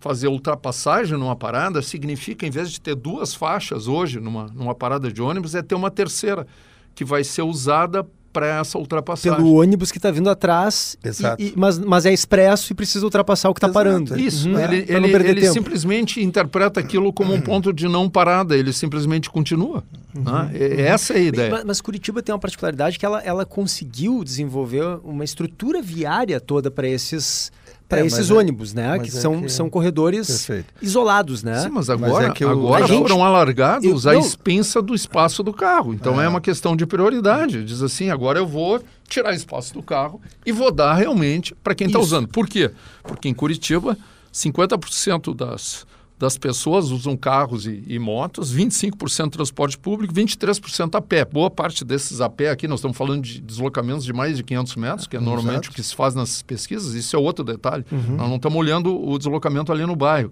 [0.00, 5.10] fazer ultrapassagem numa parada, significa, em vez de ter duas faixas hoje numa, numa parada
[5.10, 6.46] de ônibus, é ter uma terceira,
[6.94, 9.36] que vai ser usada para essa ultrapassagem.
[9.36, 11.42] Pelo ônibus que está vindo atrás, e- Exato.
[11.42, 14.18] e- mas, mas é expresso e precisa ultrapassar o que está parando.
[14.18, 14.58] Isso, Uhum.
[14.58, 19.28] ele, não ele- ele simplesmente interpreta aquilo como um ponto de não parada, ele simplesmente
[19.30, 19.82] continua.
[20.14, 20.50] né?
[20.54, 21.50] É- Essa é a ideia.
[21.50, 26.68] Mas, mas Curitiba tem uma particularidade que ela, ela conseguiu desenvolver uma estrutura viária toda
[26.70, 27.52] para esses,
[27.90, 28.96] para É, mas esses é- ônibus, né?
[28.96, 30.72] mas Que é são, que- são corredores Perfeito.
[30.80, 31.58] isolados, né?
[31.58, 34.80] Sim, mas Mas agora, é que o- agora a gente- foram alargados Eu- à expensa
[34.80, 35.92] do espaço do carro.
[35.92, 36.28] Então é.
[36.28, 37.64] uma questão de prioridade.
[37.64, 41.88] Diz assim, agora eu vou tirar espaço do carro e vou dar realmente para quem
[41.88, 42.28] está usando.
[42.28, 42.70] Por quê?
[43.02, 43.98] Porque em Curitiba,
[44.32, 45.84] 50% das,
[46.20, 51.24] das pessoas usam carros e, e motos, 25% transporte público, 23% a pé.
[51.24, 54.76] Boa parte desses a pé aqui, nós estamos falando de deslocamentos de mais de 500
[54.76, 55.70] metros, que é normalmente Exato.
[55.70, 56.92] o que se faz nas pesquisas.
[56.92, 57.86] Isso é outro detalhe.
[57.90, 60.30] Nós não estamos olhando o deslocamento ali no bairro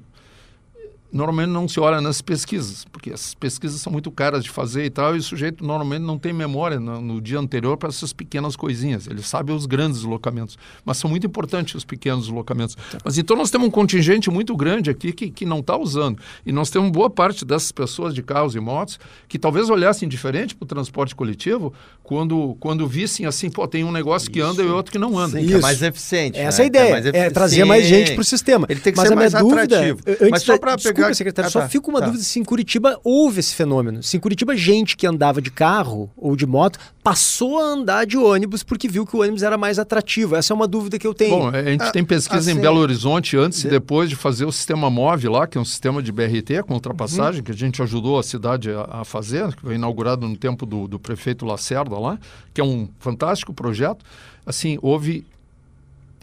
[1.10, 4.90] normalmente não se olha nas pesquisas, porque as pesquisas são muito caras de fazer e
[4.90, 8.56] tal, e o sujeito normalmente não tem memória no, no dia anterior para essas pequenas
[8.56, 9.06] coisinhas.
[9.06, 12.76] Ele sabe os grandes deslocamentos, mas são muito importantes os pequenos deslocamentos.
[13.04, 16.18] Mas então nós temos um contingente muito grande aqui que, que não está usando.
[16.44, 20.54] E nós temos boa parte dessas pessoas de carros e motos que talvez olhassem diferente
[20.54, 24.66] para o transporte coletivo quando, quando vissem assim, pô, tem um negócio que anda e
[24.66, 25.40] outro que não anda.
[25.40, 26.38] Sim, que é mais eficiente.
[26.38, 26.70] Essa é a né?
[26.70, 28.66] Que ideia, mais é trazer mais gente pro sistema.
[28.68, 30.00] Ele tem que Mas ser mais dúvida, atrativo.
[30.06, 32.06] antes Mas só para pegar Desculpa, secretário, ah, só tá, fico com uma tá.
[32.06, 34.02] dúvida se em Curitiba houve esse fenômeno.
[34.02, 38.18] Se em Curitiba gente que andava de carro ou de moto passou a andar de
[38.18, 40.36] ônibus porque viu que o ônibus era mais atrativo.
[40.36, 41.38] Essa é uma dúvida que eu tenho.
[41.38, 43.68] Bom, a gente ah, tem pesquisa assim, em Belo Horizonte antes de...
[43.68, 46.74] e depois de fazer o sistema MOVE lá, que é um sistema de BRT com
[46.74, 47.44] ultrapassagem, uhum.
[47.44, 50.86] que a gente ajudou a cidade a, a, fazer, que foi inaugurado no tempo do,
[50.86, 52.18] do prefeito Lacerda lá,
[52.52, 54.04] que é um fantástico projeto.
[54.44, 55.24] Assim, houve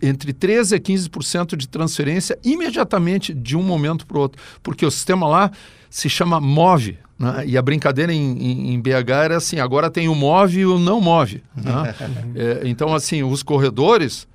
[0.02, 4.42] entre 13% a 15% de transferência imediatamente de um momento para o outro.
[4.62, 5.52] Porque o sistema lá
[5.90, 7.00] se chama MOVE.
[7.18, 7.46] Né?
[7.48, 10.78] E a brincadeira em, em, em, BH era assim: agora tem o MOVE e o
[10.78, 11.44] não MOVE.
[11.56, 11.96] Né?
[12.36, 14.28] é, então, assim, os corredores,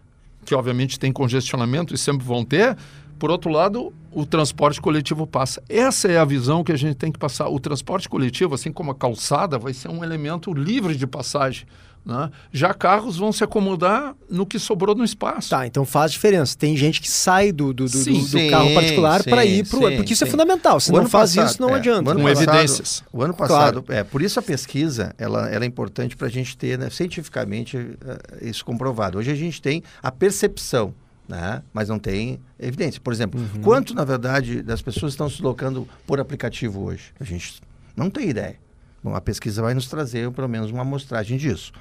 [0.44, 2.76] que obviamente têm congestionamento e sempre vão ter,
[3.18, 5.62] por outro lado, o transporte coletivo passa.
[5.68, 7.48] Essa é a visão que a gente tem que passar.
[7.48, 11.66] O transporte coletivo, assim como a calçada, vai ser um elemento livre de passagem.
[12.04, 12.30] Né?
[12.50, 15.50] Já carros vão se acomodar no que sobrou no espaço.
[15.50, 16.56] Tá, então faz diferença.
[16.56, 19.78] Tem gente que sai do, do, do, sim, do sim, carro particular para ir para
[19.78, 19.96] o.
[19.96, 20.80] Porque isso é fundamental.
[20.80, 22.14] Se o não faz passado, isso, não é, adianta.
[22.14, 23.04] Com passado, evidências.
[23.12, 24.00] O ano passado, claro.
[24.00, 27.76] é, por isso a pesquisa ela, ela é importante para a gente ter né, cientificamente
[27.76, 27.96] uh,
[28.40, 29.18] isso comprovado.
[29.18, 30.94] Hoje a gente tem a percepção.
[31.28, 31.62] Né?
[31.72, 33.00] mas não tem evidência.
[33.00, 33.62] Por exemplo, uhum.
[33.62, 37.12] quanto, na verdade, das pessoas estão se deslocando por aplicativo hoje?
[37.20, 37.60] A gente
[37.94, 38.56] não tem ideia.
[39.02, 41.72] Bom, a pesquisa vai nos trazer pelo menos uma amostragem disso.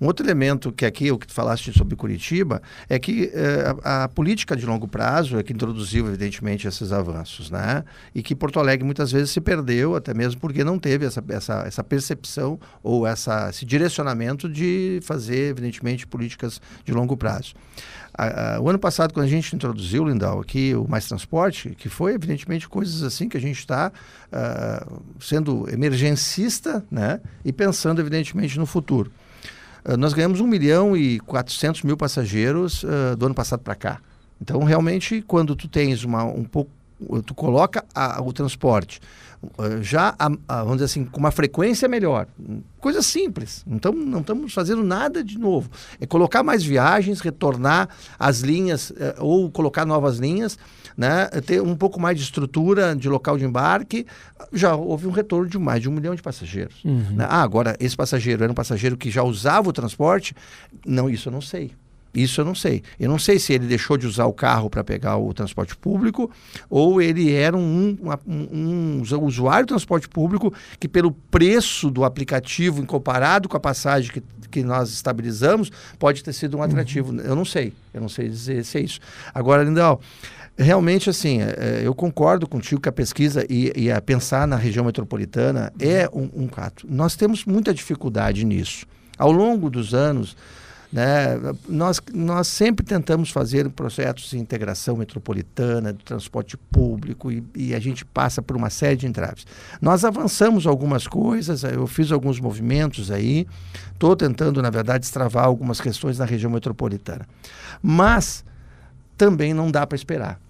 [0.00, 4.04] Um outro elemento que aqui, o que tu falaste sobre Curitiba, é que eh, a,
[4.04, 7.84] a, política de longo prazo é que introduziu, evidentemente, esses avanços, né?
[8.14, 11.64] E que Porto Alegre muitas vezes se perdeu, até mesmo porque não teve essa, essa,
[11.66, 17.54] essa percepção ou essa, esse direcionamento de fazer, evidentemente, políticas de longo prazo.
[18.16, 21.88] A, a, o ano passado, quando a gente introduziu, Lindau, aqui o Mais Transporte, que
[21.88, 23.90] foi, evidentemente, coisas assim que a gente está
[24.32, 27.20] uh, sendo emergencista né?
[27.44, 29.10] e pensando, evidentemente, no futuro.
[29.84, 34.00] Uh, nós ganhamos 1 milhão e 400 mil passageiros uh, do ano passado para cá.
[34.40, 36.70] Então, realmente, quando tu tens uma, um pouco
[37.26, 39.00] tu coloca a, o transporte
[39.80, 42.26] já, a, a, vamos dizer assim, com uma frequência melhor.
[42.80, 43.64] Coisa simples.
[43.66, 45.70] Então, não estamos fazendo nada de novo.
[46.00, 47.88] É colocar mais viagens, retornar
[48.18, 50.58] as linhas uh, ou colocar novas linhas,
[50.96, 51.26] né?
[51.46, 54.06] ter um pouco mais de estrutura de local de embarque.
[54.52, 56.84] Já houve um retorno de mais de um milhão de passageiros.
[56.84, 57.16] Uhum.
[57.16, 57.26] Né?
[57.28, 60.34] Ah, agora, esse passageiro era um passageiro que já usava o transporte?
[60.84, 61.72] Não, isso eu não sei.
[62.14, 62.82] Isso eu não sei.
[62.98, 66.30] Eu não sei se ele deixou de usar o carro para pegar o transporte público
[66.70, 72.84] ou ele era um, um, um, usuário do transporte público que, pelo preço do aplicativo,
[72.86, 76.66] comparado com a passagem que, que nós estabilizamos, pode ter sido um uhum.
[76.66, 77.12] atrativo.
[77.12, 77.20] Uhum.
[77.20, 77.72] Eu não sei.
[77.92, 79.00] Eu não sei dizer se é isso.
[79.34, 80.00] Agora, Lindal,
[80.56, 84.56] realmente, assim, é, é, eu concordo contigo que a pesquisa e, e a pensar na
[84.56, 86.86] região metropolitana é um, um fato.
[86.88, 88.86] Nós temos muita dificuldade nisso.
[89.18, 90.36] Ao longo dos anos,
[90.94, 91.40] né?
[91.68, 97.80] Nós, nós sempre tentamos fazer projetos de integração metropolitana, de transporte público, e, e, a
[97.80, 99.44] gente passa por uma série de entraves.
[99.82, 103.44] Nós avançamos algumas coisas, eu fiz alguns movimentos aí,
[103.92, 107.26] estou tentando, na verdade, destravar algumas questões na região metropolitana.
[107.82, 108.44] Mas
[109.18, 110.40] também não dá para esperar.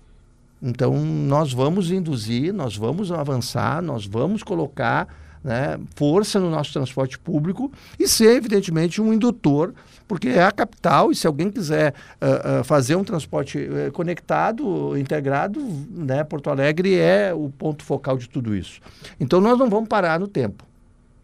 [0.61, 5.09] Então, nós vamos induzir, nós vamos avançar, nós vamos colocar
[5.45, 9.75] né, força no nosso transporte público e ser, evidentemente, um indutor,
[10.09, 14.97] porque é a capital e se alguém quiser uh, uh, fazer um transporte uh, conectado,
[14.97, 18.81] integrado, né, Porto Alegre é o ponto focal de tudo isso.
[19.21, 20.65] Então, nós não vamos parar no tempo.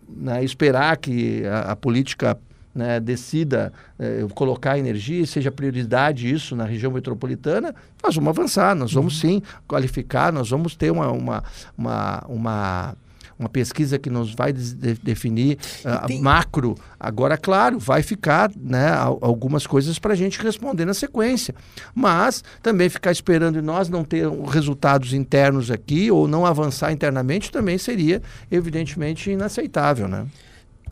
[0.08, 2.36] Né, esperar que a, a política
[2.74, 8.92] né, decida eh, colocar energia seja prioridade isso na região metropolitana, nós vamos avançar, nós
[8.92, 9.30] vamos uhum.
[9.40, 11.44] sim qualificar, nós vamos ter uma, uma,
[11.76, 12.96] uma, uma
[13.41, 16.76] uma pesquisa que nos vai de definir uh, macro.
[16.99, 21.55] Agora, claro, vai ficar né, algumas coisas para a gente responder na sequência.
[21.95, 27.51] Mas também ficar esperando e nós não ter resultados internos aqui ou não avançar internamente
[27.51, 28.20] também seria,
[28.51, 30.07] evidentemente, inaceitável.
[30.07, 30.26] Né?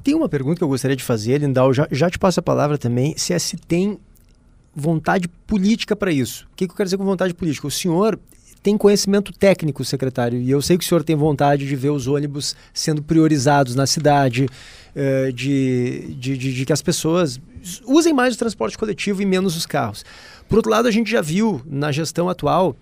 [0.02, 2.78] Tem uma pergunta que eu gostaria de fazer, Lindal, já, já te passo a palavra
[2.78, 3.98] também, se é se tem
[4.74, 6.48] vontade política para isso.
[6.52, 7.66] O que, que eu quero dizer com vontade política?
[7.66, 8.18] O senhor
[8.62, 12.06] tem conhecimento técnico, secretário, e eu sei que o senhor tem vontade de ver os
[12.06, 17.40] ônibus sendo priorizados na cidade, uh, de, de, de, de que as pessoas
[17.86, 20.04] usem mais o transporte coletivo e menos os carros.
[20.48, 22.74] Por outro lado, a gente já viu na gestão atual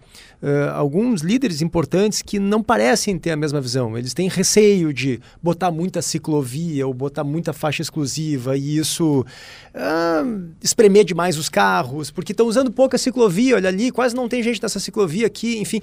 [0.42, 3.96] uh, alguns líderes importantes que não parecem ter a mesma visão.
[3.96, 9.20] Eles têm receio de botar muita ciclovia ou botar muita faixa exclusiva e isso
[9.74, 14.42] uh, espremer demais os carros, porque estão usando pouca ciclovia, olha ali, quase não tem
[14.42, 15.80] gente nessa ciclovia aqui, enfim.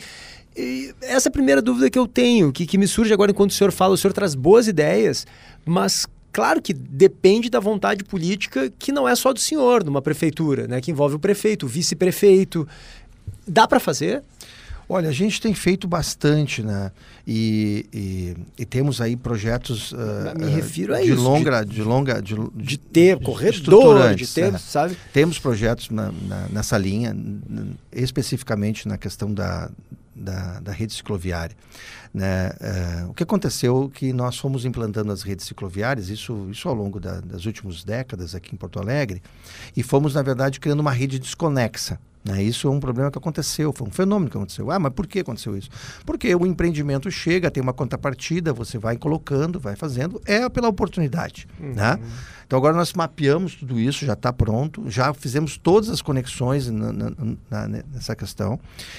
[0.56, 3.52] E essa é a primeira dúvida que eu tenho, que, que me surge agora enquanto
[3.52, 3.96] o senhor fala.
[3.96, 5.26] O senhor traz boas ideias,
[5.66, 10.68] mas claro que depende da vontade política que não é só do senhor, numa prefeitura,
[10.68, 12.68] né, que envolve o prefeito, o vice-prefeito.
[13.48, 14.24] Dá para fazer?
[14.94, 16.92] Olha, a gente tem feito bastante, né?
[17.26, 19.98] E, e, e temos aí projetos uh,
[20.38, 24.60] Me refiro a de isso, longa, de, longa, de, De ter corredor, de ter, né?
[24.60, 24.96] sabe?
[25.12, 27.16] Temos projetos na, na- nessa linha,
[27.92, 29.70] especificamente na questão da,
[30.16, 31.56] da, da rede cicloviária.
[32.14, 32.52] Né?
[32.60, 36.76] Eh, o que aconteceu é que nós fomos implantando as redes cicloviárias, isso, isso ao
[36.76, 39.22] longo da- das últimas décadas aqui em Porto Alegre,
[39.76, 42.00] e fomos, na verdade, criando uma rede desconexa.
[42.24, 42.42] Né?
[42.42, 44.72] Isso é um problema que aconteceu, foi um fenômeno que aconteceu.
[44.72, 45.70] Ah, mas por que aconteceu isso?
[46.06, 51.48] Porque o empreendimento chega, tem uma contrapartida, você vai colocando, vai fazendo, é pela oportunidade.
[51.60, 52.00] Né?
[52.46, 56.94] Então agora nós mapeamos tudo isso, já está pronto, já fizemos todas as conexões na-
[56.94, 57.12] na-
[57.50, 58.58] na- nessa questão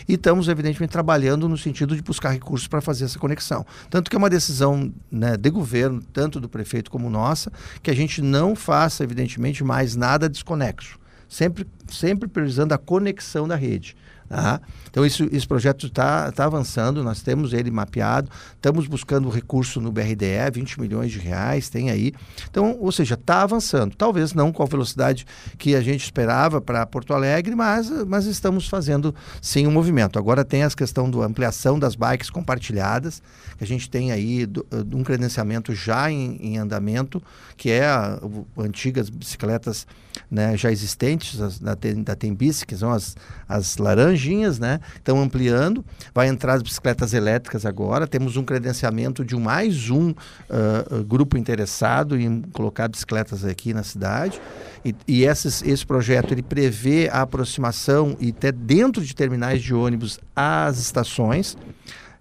[0.08, 3.64] e estamos, evidentemente, trabalhando no sentido de buscar recursos para fazer essa conexão.
[3.90, 7.52] Tanto que é uma decisão né, de governo, tanto do prefeito como nossa,
[7.82, 10.98] que a gente não faça, evidentemente, mais nada desconexo.
[11.28, 13.96] Sempre, sempre priorizando a conexão da rede.
[14.34, 14.60] Tá?
[14.90, 19.90] Então, isso, esse projeto está tá avançando, nós temos ele mapeado, estamos buscando recurso no
[19.90, 22.12] BRDE, 20 milhões de reais, tem aí.
[22.48, 23.94] Então, ou seja, está avançando.
[23.96, 25.26] Talvez não com a velocidade
[25.58, 30.18] que a gente esperava para Porto Alegre, mas, mas estamos fazendo sim um movimento.
[30.18, 33.20] Agora tem as questão da ampliação das bikes compartilhadas,
[33.58, 37.22] que a gente tem aí do- uh, um credenciamento já em, em andamento,
[37.56, 39.86] que é a, o- antigas bicicletas
[40.30, 43.16] né, já existentes as, da, da Tembice, que são as,
[43.48, 43.76] as
[44.24, 44.80] laranjinhas, né?
[44.96, 45.84] Estão ampliando.
[46.14, 48.06] Vai entrar as bicicletas elétricas agora.
[48.06, 50.14] Temos um credenciamento de um, mais um
[50.48, 54.40] ah, grupo interessado em colocar bicicletas aqui na cidade.
[54.84, 59.74] E, e esses, esse projeto ele prevê a aproximação e até dentro de terminais de
[59.74, 61.56] ônibus às estações.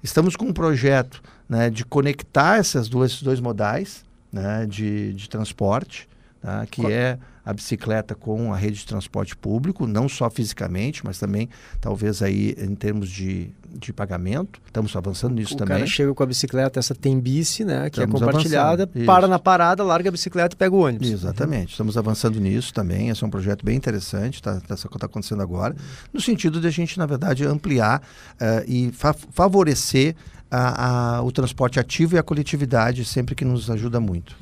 [0.02, 5.30] Estamos com um projeto né, de conectar essas duas, esses dois modais né, de, de
[5.30, 6.10] transporte,
[6.42, 11.20] tá, que é a bicicleta com a rede de transporte público, não só fisicamente, mas
[11.20, 11.50] também
[11.82, 14.62] talvez aí em termos de, de pagamento.
[14.66, 15.76] Estamos avançando nisso o também.
[15.78, 17.90] cara chega com a bicicleta, essa tem bici, né?
[17.90, 21.10] Que Estamos é compartilhada, para na parada, larga a bicicleta e pega o ônibus.
[21.10, 23.10] Exatamente, estamos avançando nisso também.
[23.10, 25.76] Esse é um projeto bem interessante, está tá, tá acontecendo agora,
[26.14, 28.02] no sentido de a gente, na verdade, ampliar
[28.40, 30.16] eh, e fa- favorecer
[30.50, 34.36] a- a- o transporte ativo e a coletividade, sempre que nos ajuda muito.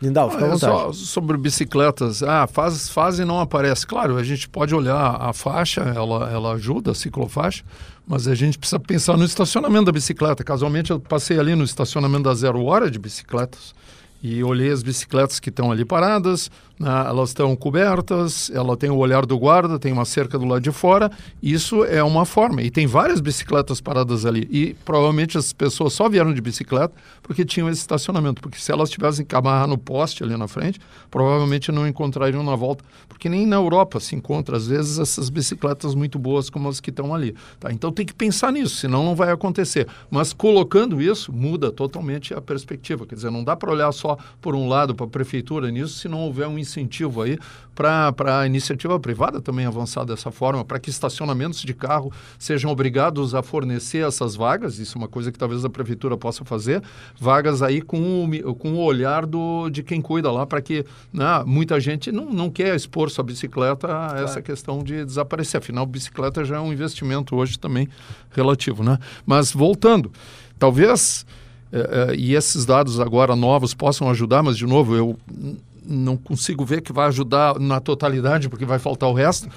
[0.00, 0.72] Lindal, fica à Ah, é vontade.
[0.72, 3.86] só sobre bicicletas, ah, faz, faz e não aparece.
[3.86, 7.64] Claro, a gente pode olhar a faixa, ela, ela ajuda, a ciclofaixa,
[8.06, 10.44] mas a gente precisa pensar no estacionamento da bicicleta.
[10.44, 13.74] Casualmente, eu passei ali no estacionamento da Zero Hora de bicicletas
[14.22, 16.48] e olhei as bicicletas que estão ali paradas,
[16.78, 20.60] né, elas estão cobertas, ela tem o olhar do guarda, tem uma cerca do lado
[20.60, 21.10] de fora.
[21.42, 22.62] Isso é uma forma.
[22.62, 24.48] E tem várias bicicletas paradas ali.
[24.50, 28.40] E provavelmente as pessoas só vieram de bicicleta porque tinham esse estacionamento.
[28.40, 32.54] Porque se elas tivessem que amarrar no poste ali na frente, provavelmente não encontrariam na
[32.54, 32.84] volta.
[33.08, 36.90] Porque nem na Europa se encontra, às vezes, essas bicicletas muito boas como as que
[36.90, 37.34] estão ali.
[37.58, 37.72] Tá?
[37.72, 39.88] Então tem que pensar nisso, senão não vai acontecer.
[40.10, 43.06] Mas colocando isso, muda totalmente a perspectiva.
[43.06, 46.08] Quer dizer, não dá para olhar só por um lado para a prefeitura nisso, se
[46.08, 47.38] não houver um incentivo aí
[47.74, 53.36] para a iniciativa privada também avançar dessa forma, para que estacionamentos de carro sejam obrigados
[53.36, 56.82] a fornecer essas vagas, isso é uma coisa que talvez a prefeitura possa fazer,
[57.18, 61.44] vagas aí com o, com o olhar do, de quem cuida lá, para que né,
[61.46, 65.58] muita gente não, não quer expor sua bicicleta a essa questão de desaparecer.
[65.58, 67.88] Afinal, bicicleta já é um investimento hoje também
[68.32, 68.82] relativo.
[68.82, 68.98] Né?
[69.24, 70.10] Mas voltando,
[70.58, 71.24] talvez
[71.72, 75.18] eh, eh, e esses dados agora novos possam ajudar, mas de novo, eu
[75.90, 79.48] não consigo ver que vai ajudar na totalidade, porque vai faltar o resto.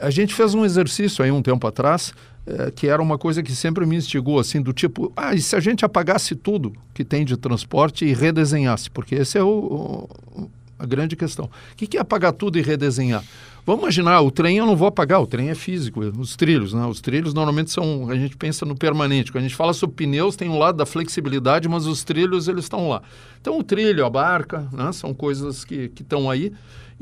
[0.00, 2.14] A gente fez um exercício aí um tempo atrás,
[2.46, 5.54] eh, que era uma coisa que sempre me instigou, assim, do tipo, ah, e se
[5.54, 8.90] a gente apagasse tudo que tem de transporte e redesenhasse?
[8.90, 11.44] Porque esse é o, o- a grande questão.
[11.46, 13.22] O que que é apagar tudo e redesenhar?
[13.66, 16.84] Vamos imaginar, o trem eu não vou apagar, o trem é físico, os trilhos, né?
[16.84, 19.32] Os trilhos normalmente são, a gente pensa no permanente.
[19.32, 22.64] Quando a gente fala sobre pneus, tem um lado da flexibilidade, mas os trilhos, eles
[22.64, 23.02] estão lá.
[23.40, 24.92] Então, o trilho, a barca, né?
[24.92, 26.52] São coisas que que estão aí.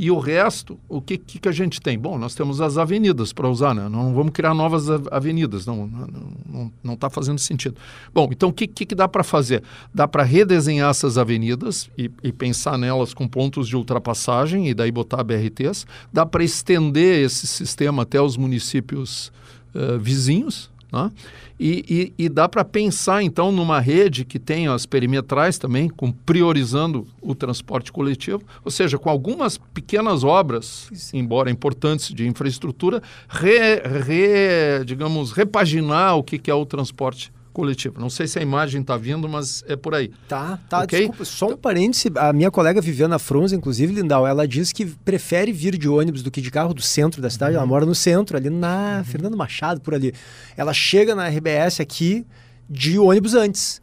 [0.02, 1.96] E o resto, o que, que, que a gente tem?
[1.96, 3.88] Bom, nós temos as avenidas para usar, né?
[3.88, 6.06] Não vamos criar novas avenidas, não está
[6.44, 7.76] não, não tá fazendo sentido.
[8.12, 9.62] Bom, então o que, que, que dá para fazer?
[9.94, 14.90] Dá para redesenhar essas avenidas e, e pensar nelas com pontos de ultrapassagem e daí
[14.90, 15.86] botar BRTs.
[16.12, 19.30] Dá para estender esse sistema até os municípios
[19.72, 21.10] eh, vizinhos, né?
[21.58, 26.10] E, e- e dá para pensar, então, numa rede que tenha as perimetrais também, com
[26.10, 33.76] priorizando o transporte coletivo, ou seja, com algumas pequenas obras, embora importantes, de infraestrutura, re,
[34.02, 38.00] re- digamos, repaginar o que, que é o transporte coletiva.
[38.00, 40.10] Não sei se a imagem está vindo, mas é por aí.
[40.28, 40.82] Tá, tá.
[40.82, 41.00] Okay?
[41.00, 42.10] Desculpa, só um parêntese.
[42.16, 46.30] A minha colega Viviana Fronza, inclusive, Lindau, ela diz que prefere vir de ônibus do
[46.30, 47.52] que de carro do centro da cidade.
[47.52, 47.58] Uhum.
[47.58, 49.04] Ela mora no centro, ali na uhum.
[49.04, 50.12] Fernando Machado, por ali.
[50.56, 52.26] Ela chega na RBS aqui
[52.68, 53.82] de ônibus antes.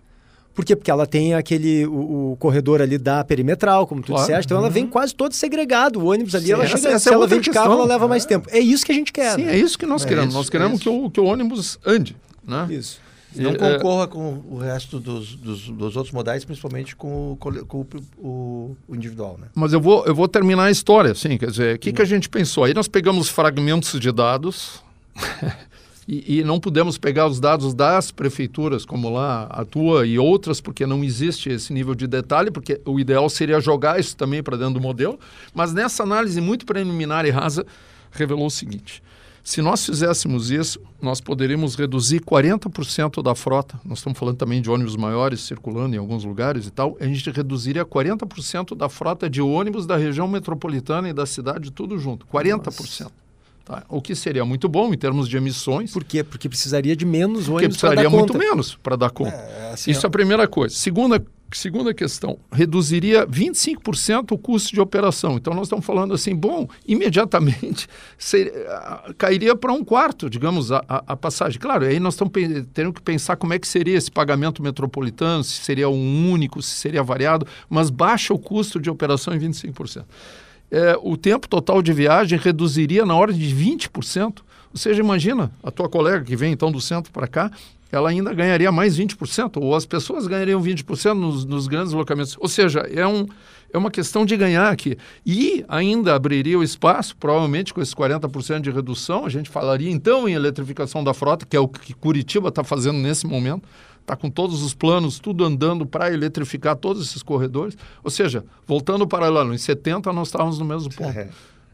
[0.53, 0.75] Por quê?
[0.75, 4.23] Porque ela tem aquele o, o corredor ali da perimetral, como tu claro.
[4.23, 4.65] disseste, então uhum.
[4.65, 4.89] ela vem uhum.
[4.89, 6.01] quase todo segregado.
[6.01, 8.09] O ônibus ali, Sim, ela chega, essa se é ela vem de carro, ela leva
[8.09, 8.49] mais tempo.
[8.51, 9.35] É isso que a gente quer.
[9.35, 9.53] Sim, né?
[9.53, 10.29] é isso que nós é queremos.
[10.29, 12.17] Isso, nós queremos é que, o, que o ônibus ande.
[12.45, 12.67] Né?
[12.71, 12.99] Isso.
[13.35, 17.85] Não é, concorra com o resto dos, dos, dos, outros modais, principalmente com, o, com
[18.17, 19.37] o, o, individual.
[19.39, 19.47] Né?
[19.53, 22.05] Mas eu vou, eu vou terminar a história, assim, quer dizer, o que, que a
[22.05, 22.63] gente pensou?
[22.63, 24.83] Aí nós pegamos fragmentos de dados
[26.07, 30.59] e, e, não pudemos pegar os dados das prefeituras, como lá a tua e outras,
[30.59, 34.57] porque não existe esse nível de detalhe, porque o ideal seria jogar isso também para
[34.57, 35.19] dentro do modelo.
[35.53, 37.63] Mas nessa análise muito preliminar e rasa,
[38.11, 39.03] revelou o seguinte
[39.49, 43.79] se nós fizéssemos isso, nós poderíamos reduzir 40% da frota.
[43.83, 46.95] Nós estamos falando também de ônibus maiores circulando em alguns lugares e tal.
[46.99, 51.97] A gente reduziria 40% da frota de ônibus da região metropolitana e da cidade, tudo
[51.97, 52.27] junto.
[52.27, 53.09] 40%.
[53.65, 53.83] Tá?
[53.89, 55.91] O que seria muito bom em termos de emissões.
[55.91, 56.23] Por quê?
[56.23, 57.87] Porque precisaria de menos ônibus conta.
[57.87, 59.35] precisaria muito menos para dar conta.
[59.35, 60.75] É, assim, Isso é a primeira coisa.
[60.75, 65.35] Segunda Segunda questão, reduziria 25% o custo de operação.
[65.35, 67.87] Então, nós estamos falando assim, bom, imediatamente
[68.17, 68.53] seria,
[69.17, 71.59] cairia para um quarto, digamos, a, a, passagem.
[71.59, 72.31] Claro, aí nós estamos
[72.73, 76.75] tendo que pensar como é que seria esse pagamento metropolitano, se seria um único, se
[76.75, 80.05] seria variado, mas baixa o custo de operação em 25%.
[80.71, 84.41] É, o tempo total de viagem reduziria na ordem de 20%.
[84.71, 87.51] Ou seja, imagina a tua colega que vem então do centro para cá,
[87.91, 92.37] ela ainda ganharia mais 20%, ou as pessoas ganhariam 20% nos, nos grandes locamentos.
[92.39, 93.25] Ou seja, é, um,
[93.73, 94.97] é uma questão de ganhar aqui.
[95.25, 100.29] E ainda abriria o espaço, provavelmente com esses 40% de redução, a gente falaria então
[100.29, 103.67] em eletrificação da frota, que é o que Curitiba está fazendo nesse momento,
[104.01, 107.77] está com todos os planos, tudo andando para eletrificar todos esses corredores.
[108.03, 111.17] Ou seja, voltando para paralelo, em 70 nós estávamos no mesmo ponto.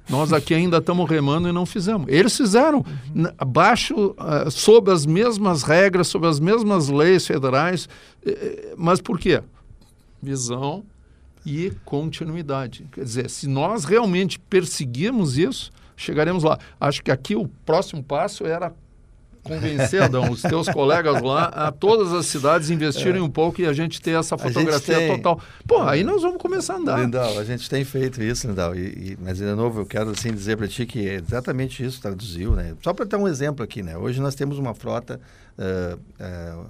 [0.10, 2.08] Nós aqui ainda estamos remando e não fizemos.
[2.08, 2.86] Eles fizeram,
[3.38, 7.90] abaixo, uh, sob as mesmas regras, sob as mesmas leis federais.
[8.78, 9.42] Mas por quê?
[10.22, 10.84] Visão
[11.46, 12.88] e continuidade.
[12.92, 16.58] Quer dizer, se nós realmente perseguirmos isso, chegaremos lá.
[16.80, 18.74] Acho que aqui o próximo passo era
[19.46, 23.24] convencer, Adão, os teus colegas lá, a todas as cidades investirem é.
[23.24, 25.16] um pouco e a gente ter essa fotografia tem...
[25.16, 25.40] total.
[25.68, 27.00] Pô, aí nós vamos começar a andar.
[27.00, 28.76] Lindal, a gente tem feito isso, Lindal.
[28.76, 32.02] E, e, mas, de novo, eu quero assim, dizer para ti que é exatamente isso
[32.02, 32.76] traduziu, né?
[32.84, 33.96] Só para ter um exemplo aqui, né?
[33.96, 35.22] Hoje nós temos uma frota
[35.60, 36.66] uh, uh,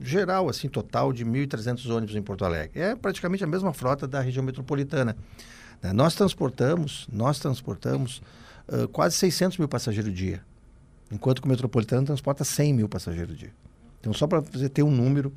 [0.00, 2.80] geral, assim, total de 1.300 ônibus em Porto Alegre.
[2.80, 5.16] É praticamente a mesma frota da região metropolitana.
[5.82, 5.92] Né?
[5.92, 8.22] Nós transportamos, nós transportamos
[8.68, 10.40] uh, quase 600 mil passageiros dia
[11.10, 13.52] enquanto que o metropolitano transporta 100 mil passageiros dia.
[14.00, 15.32] Então, só para você ter um número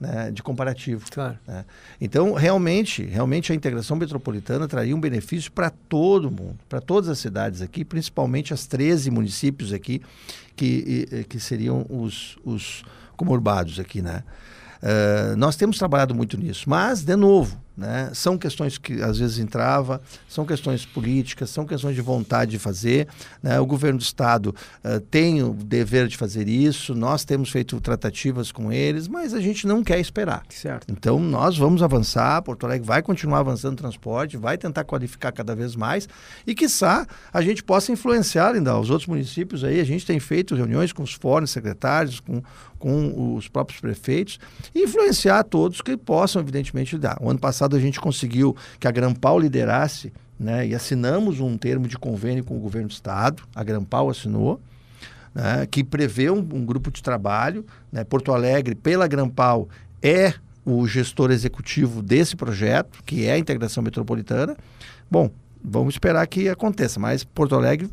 [0.00, 1.06] né, de comparativo.
[1.10, 1.38] Claro.
[1.46, 1.64] Né?
[2.00, 7.18] Então, realmente, realmente a integração metropolitana traria um benefício para todo mundo, para todas as
[7.18, 10.02] cidades aqui, principalmente as 13 municípios aqui
[10.56, 12.82] que, que seriam os, os
[13.16, 14.24] comurbados aqui, né?
[14.80, 18.10] Uh, nós temos trabalhado muito nisso, mas, de novo, né?
[18.12, 23.06] São questões que às vezes entrava, são questões políticas, são questões de vontade de fazer.
[23.40, 23.60] Né?
[23.60, 24.54] O governo do Estado
[24.84, 29.40] uh, tem o dever de fazer isso, nós temos feito tratativas com eles, mas a
[29.40, 30.42] gente não quer esperar.
[30.48, 30.86] Certo.
[30.90, 35.54] Então nós vamos avançar, Porto Alegre vai continuar avançando no transporte, vai tentar qualificar cada
[35.54, 36.08] vez mais
[36.44, 39.80] e, quiçá, a gente possa influenciar ainda os outros municípios aí.
[39.80, 42.42] A gente tem feito reuniões com os fóruns secretários, com,
[42.78, 44.38] com os próprios prefeitos,
[44.74, 47.18] e influenciar todos que possam, evidentemente, dar.
[47.20, 51.58] O ano passado passado a gente conseguiu que a Grampal liderasse, né, e assinamos um
[51.58, 54.60] termo de convênio com o governo do estado, a Grampal assinou,
[55.34, 57.64] né, que prevê um, um, grupo de trabalho.
[57.92, 59.68] Né, Porto Alegre, pela Grampal,
[60.02, 60.32] é
[60.64, 64.56] o gestor executivo desse projeto, que é a integração metropolitana.
[65.10, 65.30] Bom,
[65.62, 67.90] vamos esperar que aconteça, mas Porto Alegre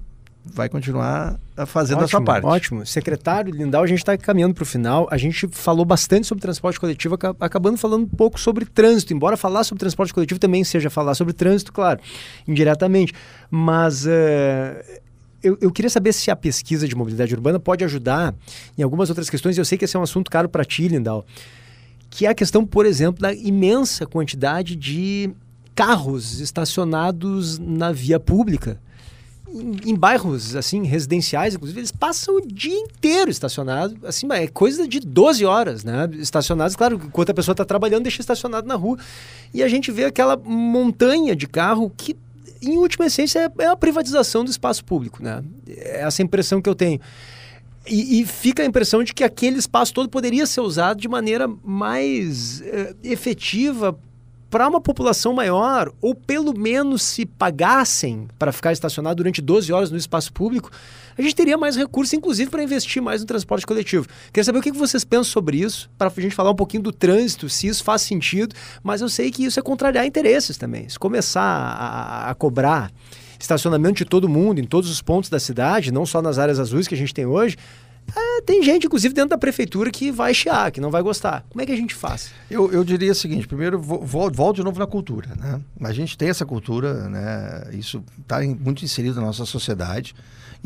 [0.53, 2.45] vai continuar fazendo ótimo, a sua parte.
[2.45, 2.85] Ótimo.
[2.85, 5.07] Secretário Lindau, a gente está caminhando para o final.
[5.09, 9.13] A gente falou bastante sobre transporte coletivo, acabando falando um pouco sobre trânsito.
[9.13, 11.99] Embora falar sobre transporte coletivo também seja falar sobre trânsito, claro,
[12.47, 13.13] indiretamente.
[13.49, 14.05] Mas.
[14.05, 15.05] Uh,
[15.41, 18.33] eu, eu, queria saber se a pesquisa de mobilidade urbana pode ajudar
[18.75, 19.55] em algumas outras questões.
[19.55, 21.23] Eu sei que esse é um assunto caro para ti, Lindau,
[22.09, 25.29] que é a questão, por exemplo, da imensa quantidade de
[25.75, 28.79] carros estacionados na via pública
[29.55, 34.87] em, em, bairros assim residenciais, inclusive, eles passam o dia inteiro estacionado, assim, é coisa
[34.87, 36.09] de 12 horas, né?
[36.13, 38.97] Estacionados, claro, enquanto a pessoa está trabalhando, deixa estacionado na rua.
[39.53, 42.15] E a gente vê aquela montanha de carro que
[42.61, 45.43] em última essência é, é a privatização do espaço público, né?
[45.67, 46.99] É essa impressão que eu tenho.
[47.87, 51.47] E, e, fica a impressão de que aquele espaço todo poderia ser usado de maneira
[51.63, 53.97] mais uh, efetiva
[54.55, 59.91] para uma população maior, ou pelo menos se pagassem para ficar estacionado durante 12 horas
[59.91, 60.71] no espaço público,
[61.17, 64.07] a gente teria mais recursos, inclusive, para investir mais no transporte coletivo.
[64.27, 66.93] Queria saber o que vocês pensam sobre isso, para a gente falar um pouquinho do
[66.93, 70.87] trânsito, se isso faz sentido, mas eu sei que isso é contrariar interesses também.
[70.87, 72.93] Se começar a, a cobrar
[73.37, 76.87] estacionamento de todo mundo, em todos os pontos da cidade, não só nas áreas azuis
[76.87, 77.57] que a gente tem hoje,
[78.13, 81.45] é, tem gente, inclusive, dentro da prefeitura que vai chiar, que não vai gostar.
[81.49, 82.31] Como é que a gente faz?
[82.49, 85.29] Eu, eu diria o seguinte: primeiro, volto de novo na cultura.
[85.35, 85.61] Né?
[85.81, 87.69] A gente tem essa cultura, né?
[87.73, 90.15] isso está muito inserido na nossa sociedade.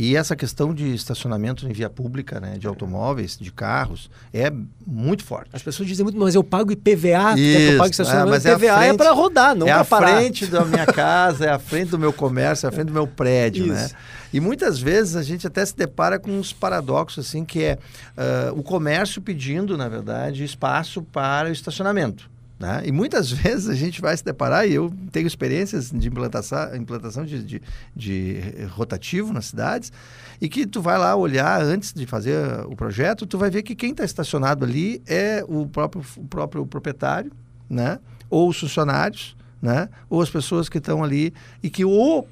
[0.02, 4.50] E essa questão de estacionamento em via pública, né, de automóveis, de carros, é
[4.88, 5.50] muito forte.
[5.52, 8.48] As pessoas dizem muito, mas eu pago IPVA, Isso, eu pago estacionamento.
[8.48, 10.10] É, mas IPVA é, é para rodar, não é para parar.
[10.10, 12.88] É a frente da minha casa, é a frente do meu comércio, é a frente
[12.88, 13.76] do meu prédio, né?
[13.76, 13.94] Isso.
[13.94, 14.00] né?
[14.32, 17.80] E muitas vezes a gente até se depara com uns paradoxos, assim, que é
[18.18, 22.30] uh, o comércio pedindo, na verdade, espaço para o estacionamento.
[22.60, 22.84] Né?
[22.86, 27.26] E muitas vezes a gente vai se deparar, e eu tenho experiências de implantação, implantação
[27.26, 27.62] de, de,
[27.96, 29.94] de, rotativo nas cidades,
[30.42, 33.74] e que tu vai lá olhar antes de fazer o projeto, tu vai ver que
[33.74, 37.32] quem está estacionado ali é o próprio, o próprio proprietário,
[37.70, 37.98] né?
[38.30, 39.88] ou os funcionários, né?
[40.10, 42.26] ou as pessoas que estão ali, e que o,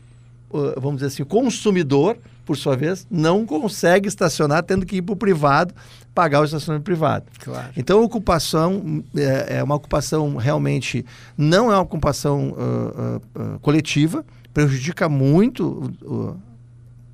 [0.76, 5.14] vamos dizer assim, o consumidor, por sua vez, não consegue estacionar tendo que ir para
[5.14, 5.74] o privado
[6.18, 7.26] pagar o estacionamento privado.
[7.40, 7.68] Claro.
[7.78, 11.06] Então, a ocupação é, é, uma ocupação realmente
[11.38, 15.94] não é uma ocupação uh, uh, uh, coletiva, prejudica muito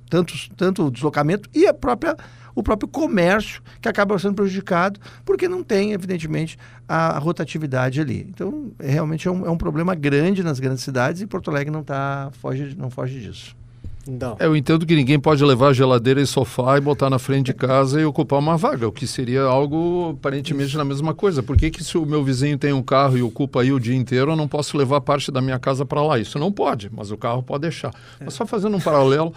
[0.09, 2.15] tanto, tanto o deslocamento e a própria
[2.55, 8.27] o próprio comércio que acaba sendo prejudicado porque não tem, evidentemente, a, a rotatividade ali.
[8.29, 11.83] Então, realmente é um, é um problema grande nas grandes cidades e Porto Alegre não,
[11.83, 13.55] tá, foge, não foge disso.
[14.07, 14.35] Não.
[14.39, 18.01] Eu entendo que ninguém pode levar geladeira e sofá e botar na frente de casa
[18.01, 20.77] e ocupar uma vaga, o que seria algo aparentemente Isso.
[20.77, 21.41] na mesma coisa.
[21.41, 23.95] Por que, que se o meu vizinho tem um carro e ocupa aí o dia
[23.95, 26.19] inteiro, eu não posso levar parte da minha casa para lá?
[26.19, 27.93] Isso não pode, mas o carro pode deixar.
[28.19, 28.25] É.
[28.25, 29.33] Mas só fazendo um paralelo,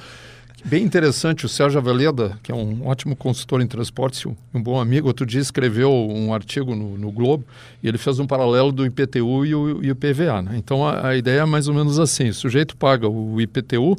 [0.67, 5.09] bem interessante, o Sérgio Aveleda, que é um ótimo consultor em transporte, um bom amigo,
[5.09, 7.45] outro dia escreveu um artigo no, no Globo
[7.83, 10.43] e ele fez um paralelo do IPTU e o, e o PVA.
[10.43, 10.57] Né?
[10.57, 13.97] Então a, a ideia é mais ou menos assim: o sujeito paga o IPTU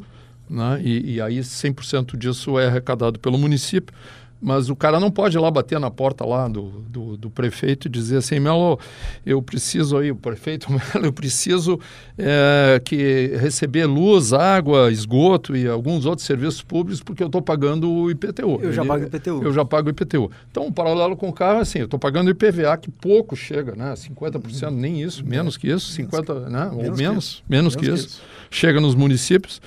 [0.48, 0.80] né?
[0.82, 3.94] E, e aí 100% disso é arrecadado pelo município,
[4.40, 7.88] mas o cara não pode ir lá bater na porta lá do, do, do, prefeito
[7.88, 8.78] e dizer assim, Melo,
[9.26, 11.78] eu preciso aí, o prefeito Melo, eu preciso
[12.16, 17.90] é, que receber luz, água, esgoto e alguns outros serviços públicos porque eu estou pagando
[17.90, 18.60] o IPTU.
[18.62, 19.42] Eu já pago o IPTU.
[19.42, 20.30] Eu já pago o IPTU.
[20.50, 23.34] Então, o paralelo com o carro é assim, eu estou pagando o IPVA, que pouco
[23.34, 23.92] chega, né?
[23.94, 26.70] 50%, nem isso, menos que isso, 50%, né?
[26.72, 28.22] Ou menos, menos, menos que, isso.
[28.50, 29.60] Chega nos municípios.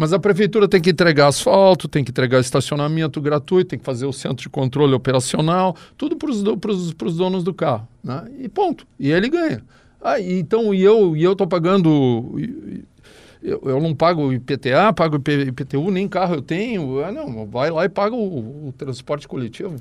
[0.00, 4.06] Mas a prefeitura tem que entregar asfalto, tem que entregar estacionamento gratuito, tem que fazer
[4.06, 7.86] o centro de controle operacional, tudo para os donos do carro.
[8.02, 8.24] Né?
[8.38, 8.86] E ponto.
[8.98, 9.62] E ele ganha.
[10.00, 12.34] Ah, então, e eu e eu estou pagando.
[13.42, 17.04] Eu, eu, não pago IPTA, pago IPTU, nem carro eu tenho.
[17.04, 19.76] Ah, não, vai lá e paga o, o transporte coletivo.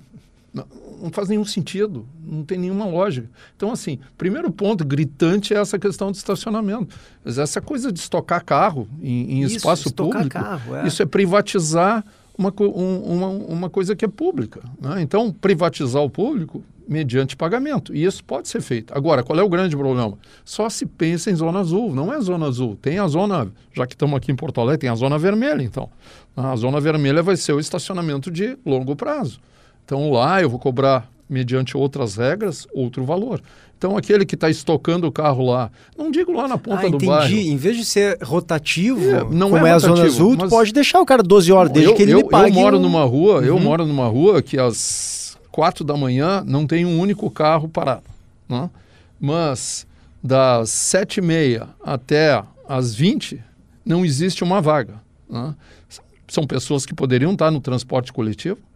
[0.53, 0.65] Não,
[1.01, 3.29] não, faz nenhum sentido, não tem nenhuma lógica.
[3.55, 6.95] Então, assim, primeiro ponto gritante é essa questão de estacionamento.
[7.23, 10.87] Mas essa coisa de estocar carro em, em isso, espaço público, carro, é.
[10.87, 12.03] isso é privatizar
[12.37, 14.61] uma, um, uma, uma coisa que é pública.
[14.81, 15.01] Né?
[15.01, 17.95] Então, privatizar o público mediante pagamento.
[17.95, 18.91] E isso pode ser feito.
[18.97, 20.17] Agora, qual é o grande problema?
[20.43, 21.93] Só se pensa em zona azul.
[21.93, 22.75] Não é zona azul.
[22.81, 25.89] Tem a zona, já que estamos aqui em Porto Alegre, tem a zona vermelha, então.
[26.35, 29.39] A zona vermelha vai ser o estacionamento de longo prazo.
[29.89, 33.41] Então lá eu vou cobrar, mediante outras regras, outro valor.
[33.75, 36.97] Então aquele que está estocando o carro lá, não digo lá na ponta ah, do
[36.97, 37.07] entendi.
[37.07, 37.35] bairro.
[37.35, 40.71] Em vez de ser rotativo, é, não como é, é a zona azul, tu pode
[40.71, 42.55] deixar o cara 12 horas desde eu, que ele eu, me pague.
[42.55, 42.81] Eu moro um...
[42.81, 43.43] numa rua, uhum.
[43.45, 48.03] eu moro numa rua que às quatro da manhã não tem um único carro parado.
[48.47, 48.69] Né?
[49.19, 49.87] Mas
[50.21, 53.41] das sete e meia até às 20
[53.83, 55.01] não existe uma vaga.
[55.27, 55.55] Né?
[56.27, 58.68] São pessoas que poderiam estar no transporte coletivo,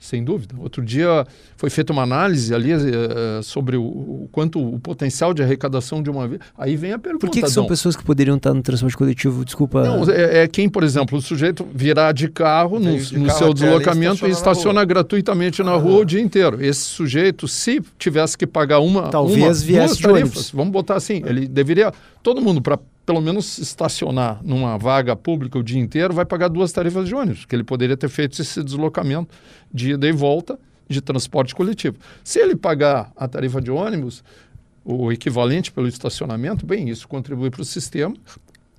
[0.00, 0.54] sem dúvida.
[0.58, 1.26] Outro dia
[1.58, 6.08] foi feita uma análise ali uh, sobre o, o, quanto o potencial de arrecadação de
[6.08, 6.40] uma vez.
[6.56, 7.26] Aí vem a pergunta.
[7.26, 9.44] Por que, que são pessoas que poderiam estar no transporte coletivo?
[9.44, 9.84] Desculpa.
[9.84, 13.38] Não, é, é quem, por exemplo, o sujeito virar de carro no, de no carro
[13.38, 15.76] seu deslocamento e estaciona gratuitamente na ah.
[15.76, 16.64] rua o dia inteiro.
[16.64, 19.08] Esse sujeito, se tivesse que pagar uma.
[19.10, 21.92] Talvez uma, viesse duas tarifas, vamos botar assim, ele deveria.
[22.22, 26.70] Todo mundo, para pelo menos estacionar numa vaga pública o dia inteiro, vai pagar duas
[26.72, 29.34] tarifas de ônibus, que ele poderia ter feito esse deslocamento
[29.72, 31.96] de ida e volta de transporte coletivo.
[32.22, 34.22] Se ele pagar a tarifa de ônibus,
[34.84, 38.14] o equivalente pelo estacionamento, bem, isso contribui para o sistema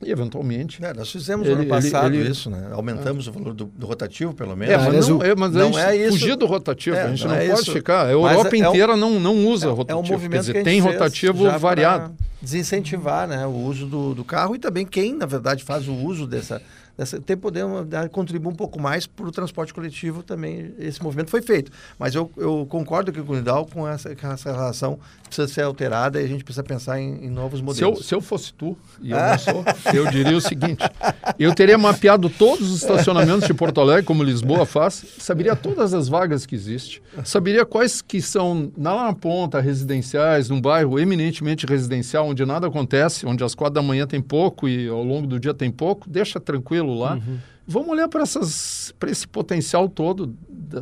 [0.03, 0.83] E eventualmente.
[0.83, 2.69] É, nós fizemos Ele- ano passado ele- ele- isso, né?
[2.71, 4.73] Aumentamos o valor do, do rotativo, pelo menos.
[4.73, 6.11] É, mas aliás, não, é, mas não a gente é isso.
[6.19, 7.71] fugir do rotativo, É, a gente não não, é pode isso.
[7.71, 8.07] ficar.
[8.07, 10.03] A Europa é- é um- inteira não, não usa É um rotativo.
[10.07, 12.03] Quer movimento dizer, que a gente tem fez rotativo já variado.
[12.15, 15.93] para Desincentivar né, o uso do, do carro e também quem, na verdade, faz o
[15.93, 16.61] uso dessa.
[17.01, 20.71] Dessa tem poder dar- contribuir um pouco mais para o transporte coletivo também.
[20.77, 21.71] Esse movimento foi feito.
[21.97, 25.61] Mas eu, eu concordo com o Nidal com essa, com essa relação que precisa ser
[25.63, 28.05] alterada e a gente precisa pensar em, em novos Se eu, modelos.
[28.07, 30.83] se eu fosse tu, e eu não sou, eu diria o seguinte:
[31.39, 36.07] eu teria mapeado todos os estacionamentos de Porto Alegre, como Lisboa faz, saberia todas as
[36.07, 42.27] vagas que existem, saberia quais que são lá na ponta residenciais, num bairro eminentemente residencial,
[42.27, 45.53] onde nada acontece, onde às quatro da manhã tem pouco e ao longo do dia
[45.53, 47.19] tem pouco, deixa tranquilo lá.
[47.67, 50.35] Vamos olhar para esse potencial todo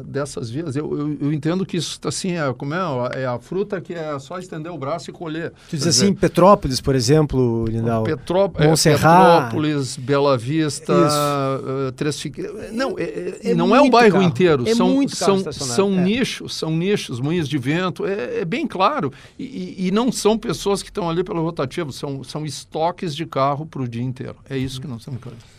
[0.05, 0.75] dessas vias.
[0.75, 2.79] Eu, eu, eu entendo que isso assim é como é,
[3.21, 5.51] é a fruta que é só estender o braço e colher.
[5.69, 8.03] Tu diz assim, Petrópolis, por exemplo, Lindau.
[8.03, 9.43] Petró é, Montserrat.
[9.45, 12.71] Petrópolis, Bela Vista, uh, Três Figueiras.
[12.71, 14.23] Não, é, é- É não é o bairro carro.
[14.23, 14.63] inteiro.
[14.67, 16.01] É são são, são é.
[16.01, 18.05] nichos, são nichos, moinhos de vento.
[18.05, 19.11] É, é bem claro.
[19.37, 23.65] E, e- não são pessoas que estão ali pelo rotativo, são, são estoques de carro
[23.65, 24.37] para o dia inteiro.
[24.49, 25.58] É isso que nós que fazer.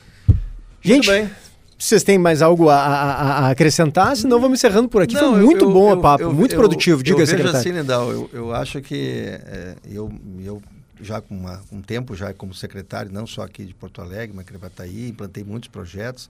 [0.82, 1.30] Gente, Muito bem.
[1.78, 4.16] vocês têm mais algo a, a- a acrescentar?
[4.16, 5.14] Senão vamos encerrando por aqui.
[5.14, 7.02] Não, Foi muito eu- bom o papo, eu- muito eu- produtivo.
[7.02, 7.58] Diga, eu vejo secretário.
[7.58, 10.12] assim, Nidal, eu, eu acho que é, eu,
[10.44, 10.62] eu
[11.00, 14.44] já com uma- um tempo já como secretário, não só aqui de Porto Alegre, mas
[14.46, 16.28] Crevataí, implantei muitos projetos.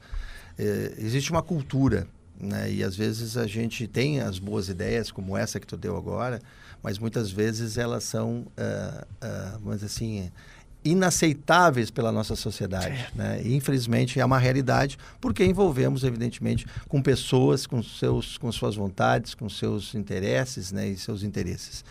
[0.59, 2.07] É, existe uma cultura,
[2.41, 2.71] né?
[2.73, 6.41] E às vezes a gente tem as boas ideias, como essa que tu deu agora,
[6.83, 10.31] mas muitas vezes elas são, ah, ah, mas assim,
[10.85, 13.41] inaceitáveis pela nossa sociedade, né?
[13.45, 19.49] Infelizmente é uma realidade porque envolvemos evidentemente com pessoas com seus com suas vontades, com
[19.49, 21.85] seus interesses, né, e seus interesses.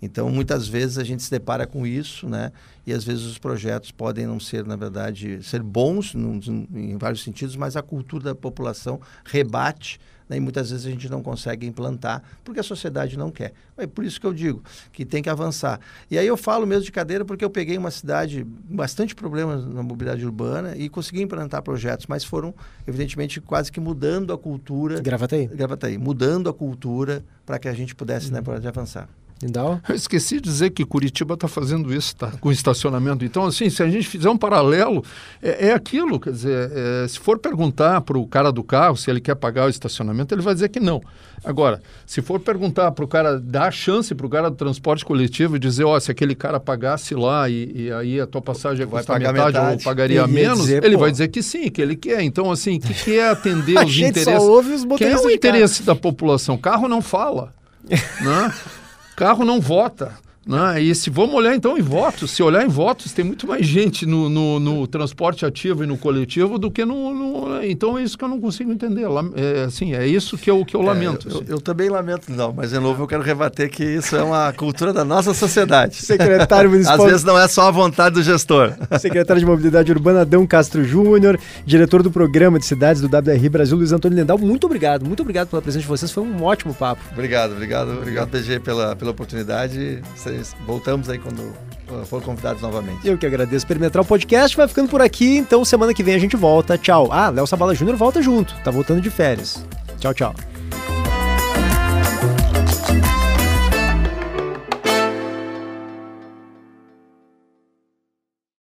[0.00, 2.52] Então, muitas vezes a gente se depara com isso, né?
[2.86, 6.38] E às vezes os projetos podem não ser, na verdade, ser bons num-
[6.74, 10.36] em vários sentidos, mas a cultura da população rebate, né?
[10.36, 13.52] E muitas vezes a gente não consegue implantar porque a sociedade não quer.
[13.78, 15.80] É por isso que eu digo que tem que avançar.
[16.10, 19.64] E aí eu falo mesmo de cadeira porque eu peguei uma cidade com bastante problemas
[19.64, 22.54] na mobilidade urbana e consegui implantar projetos, mas foram,
[22.86, 25.00] evidentemente, quase que mudando a cultura.
[25.00, 25.46] Gravataí.
[25.46, 29.08] Gravataí, mudando a cultura para que a gente pudesse, né, pode avançar.
[29.42, 29.78] Lindau?
[29.86, 32.32] Eu esqueci de dizer que Curitiba está fazendo isso, tá?
[32.40, 33.22] Com estacionamento.
[33.24, 35.04] Então, assim, se a gente fizer um paralelo,
[35.42, 36.18] é, é aquilo.
[36.18, 39.66] Quer dizer, é, se for perguntar para o cara do carro se ele quer pagar
[39.66, 41.02] o estacionamento, ele vai dizer que não.
[41.44, 45.04] Agora, se for perguntar para o cara, dar a chance para o cara do transporte
[45.04, 48.86] coletivo e dizer, ó, se aquele cara pagasse lá e, e aí a tua passagem
[48.86, 49.84] Vai pagar metade, ou metade.
[49.84, 51.00] pagaria Ele ia menos, dizer, ele pô.
[51.02, 52.22] vai dizer que sim, que ele quer.
[52.22, 54.48] Então, assim, o que, que é atender A os gente só interesses?
[54.48, 56.56] ouve os Quem é o interesse da população?
[56.56, 57.52] Carro não fala.
[57.88, 58.54] né?
[59.16, 60.12] Carro não vota.
[60.46, 60.80] Né?
[60.80, 64.06] E se vamos olhar então em votos, se olhar em votos, tem muito mais gente
[64.06, 68.16] no, no- no transporte ativo e no coletivo do que no, no- Então é isso
[68.16, 69.06] que eu não consigo entender.
[69.34, 71.28] É, assim, é isso que eu, que eu lamento.
[71.28, 71.44] É, eu, assim.
[71.48, 74.92] eu também lamento, não, mas de novo eu quero rebater que isso é uma cultura
[74.92, 75.96] da nossa sociedade.
[75.96, 78.72] Secretário Às Municipal vezes não é só a vontade do gestor.
[79.00, 83.76] Secretário de Mobilidade Urbana, Adão Castro Júnior, diretor do Programa de Cidades do WRI Brasil,
[83.76, 84.38] Luiz Antônio Lendal.
[84.38, 86.12] Muito obrigado, muito obrigado pela presença de vocês.
[86.12, 87.02] Foi um ótimo papo.
[87.12, 90.00] obrigado, obrigado, obrigado, BG, pela, pela oportunidade.
[90.14, 90.35] Vocês-
[90.66, 93.06] Voltamos aí quando uh, for convidados novamente.
[93.06, 93.66] Eu que agradeço.
[93.66, 96.78] Perimetral Podcast vai ficando por aqui, então semana que vem a gente volta.
[96.78, 97.08] Tchau.
[97.10, 99.64] Ah, Léo Sabala Júnior volta junto, tá voltando de férias.
[99.98, 100.55] Tchau, tchau.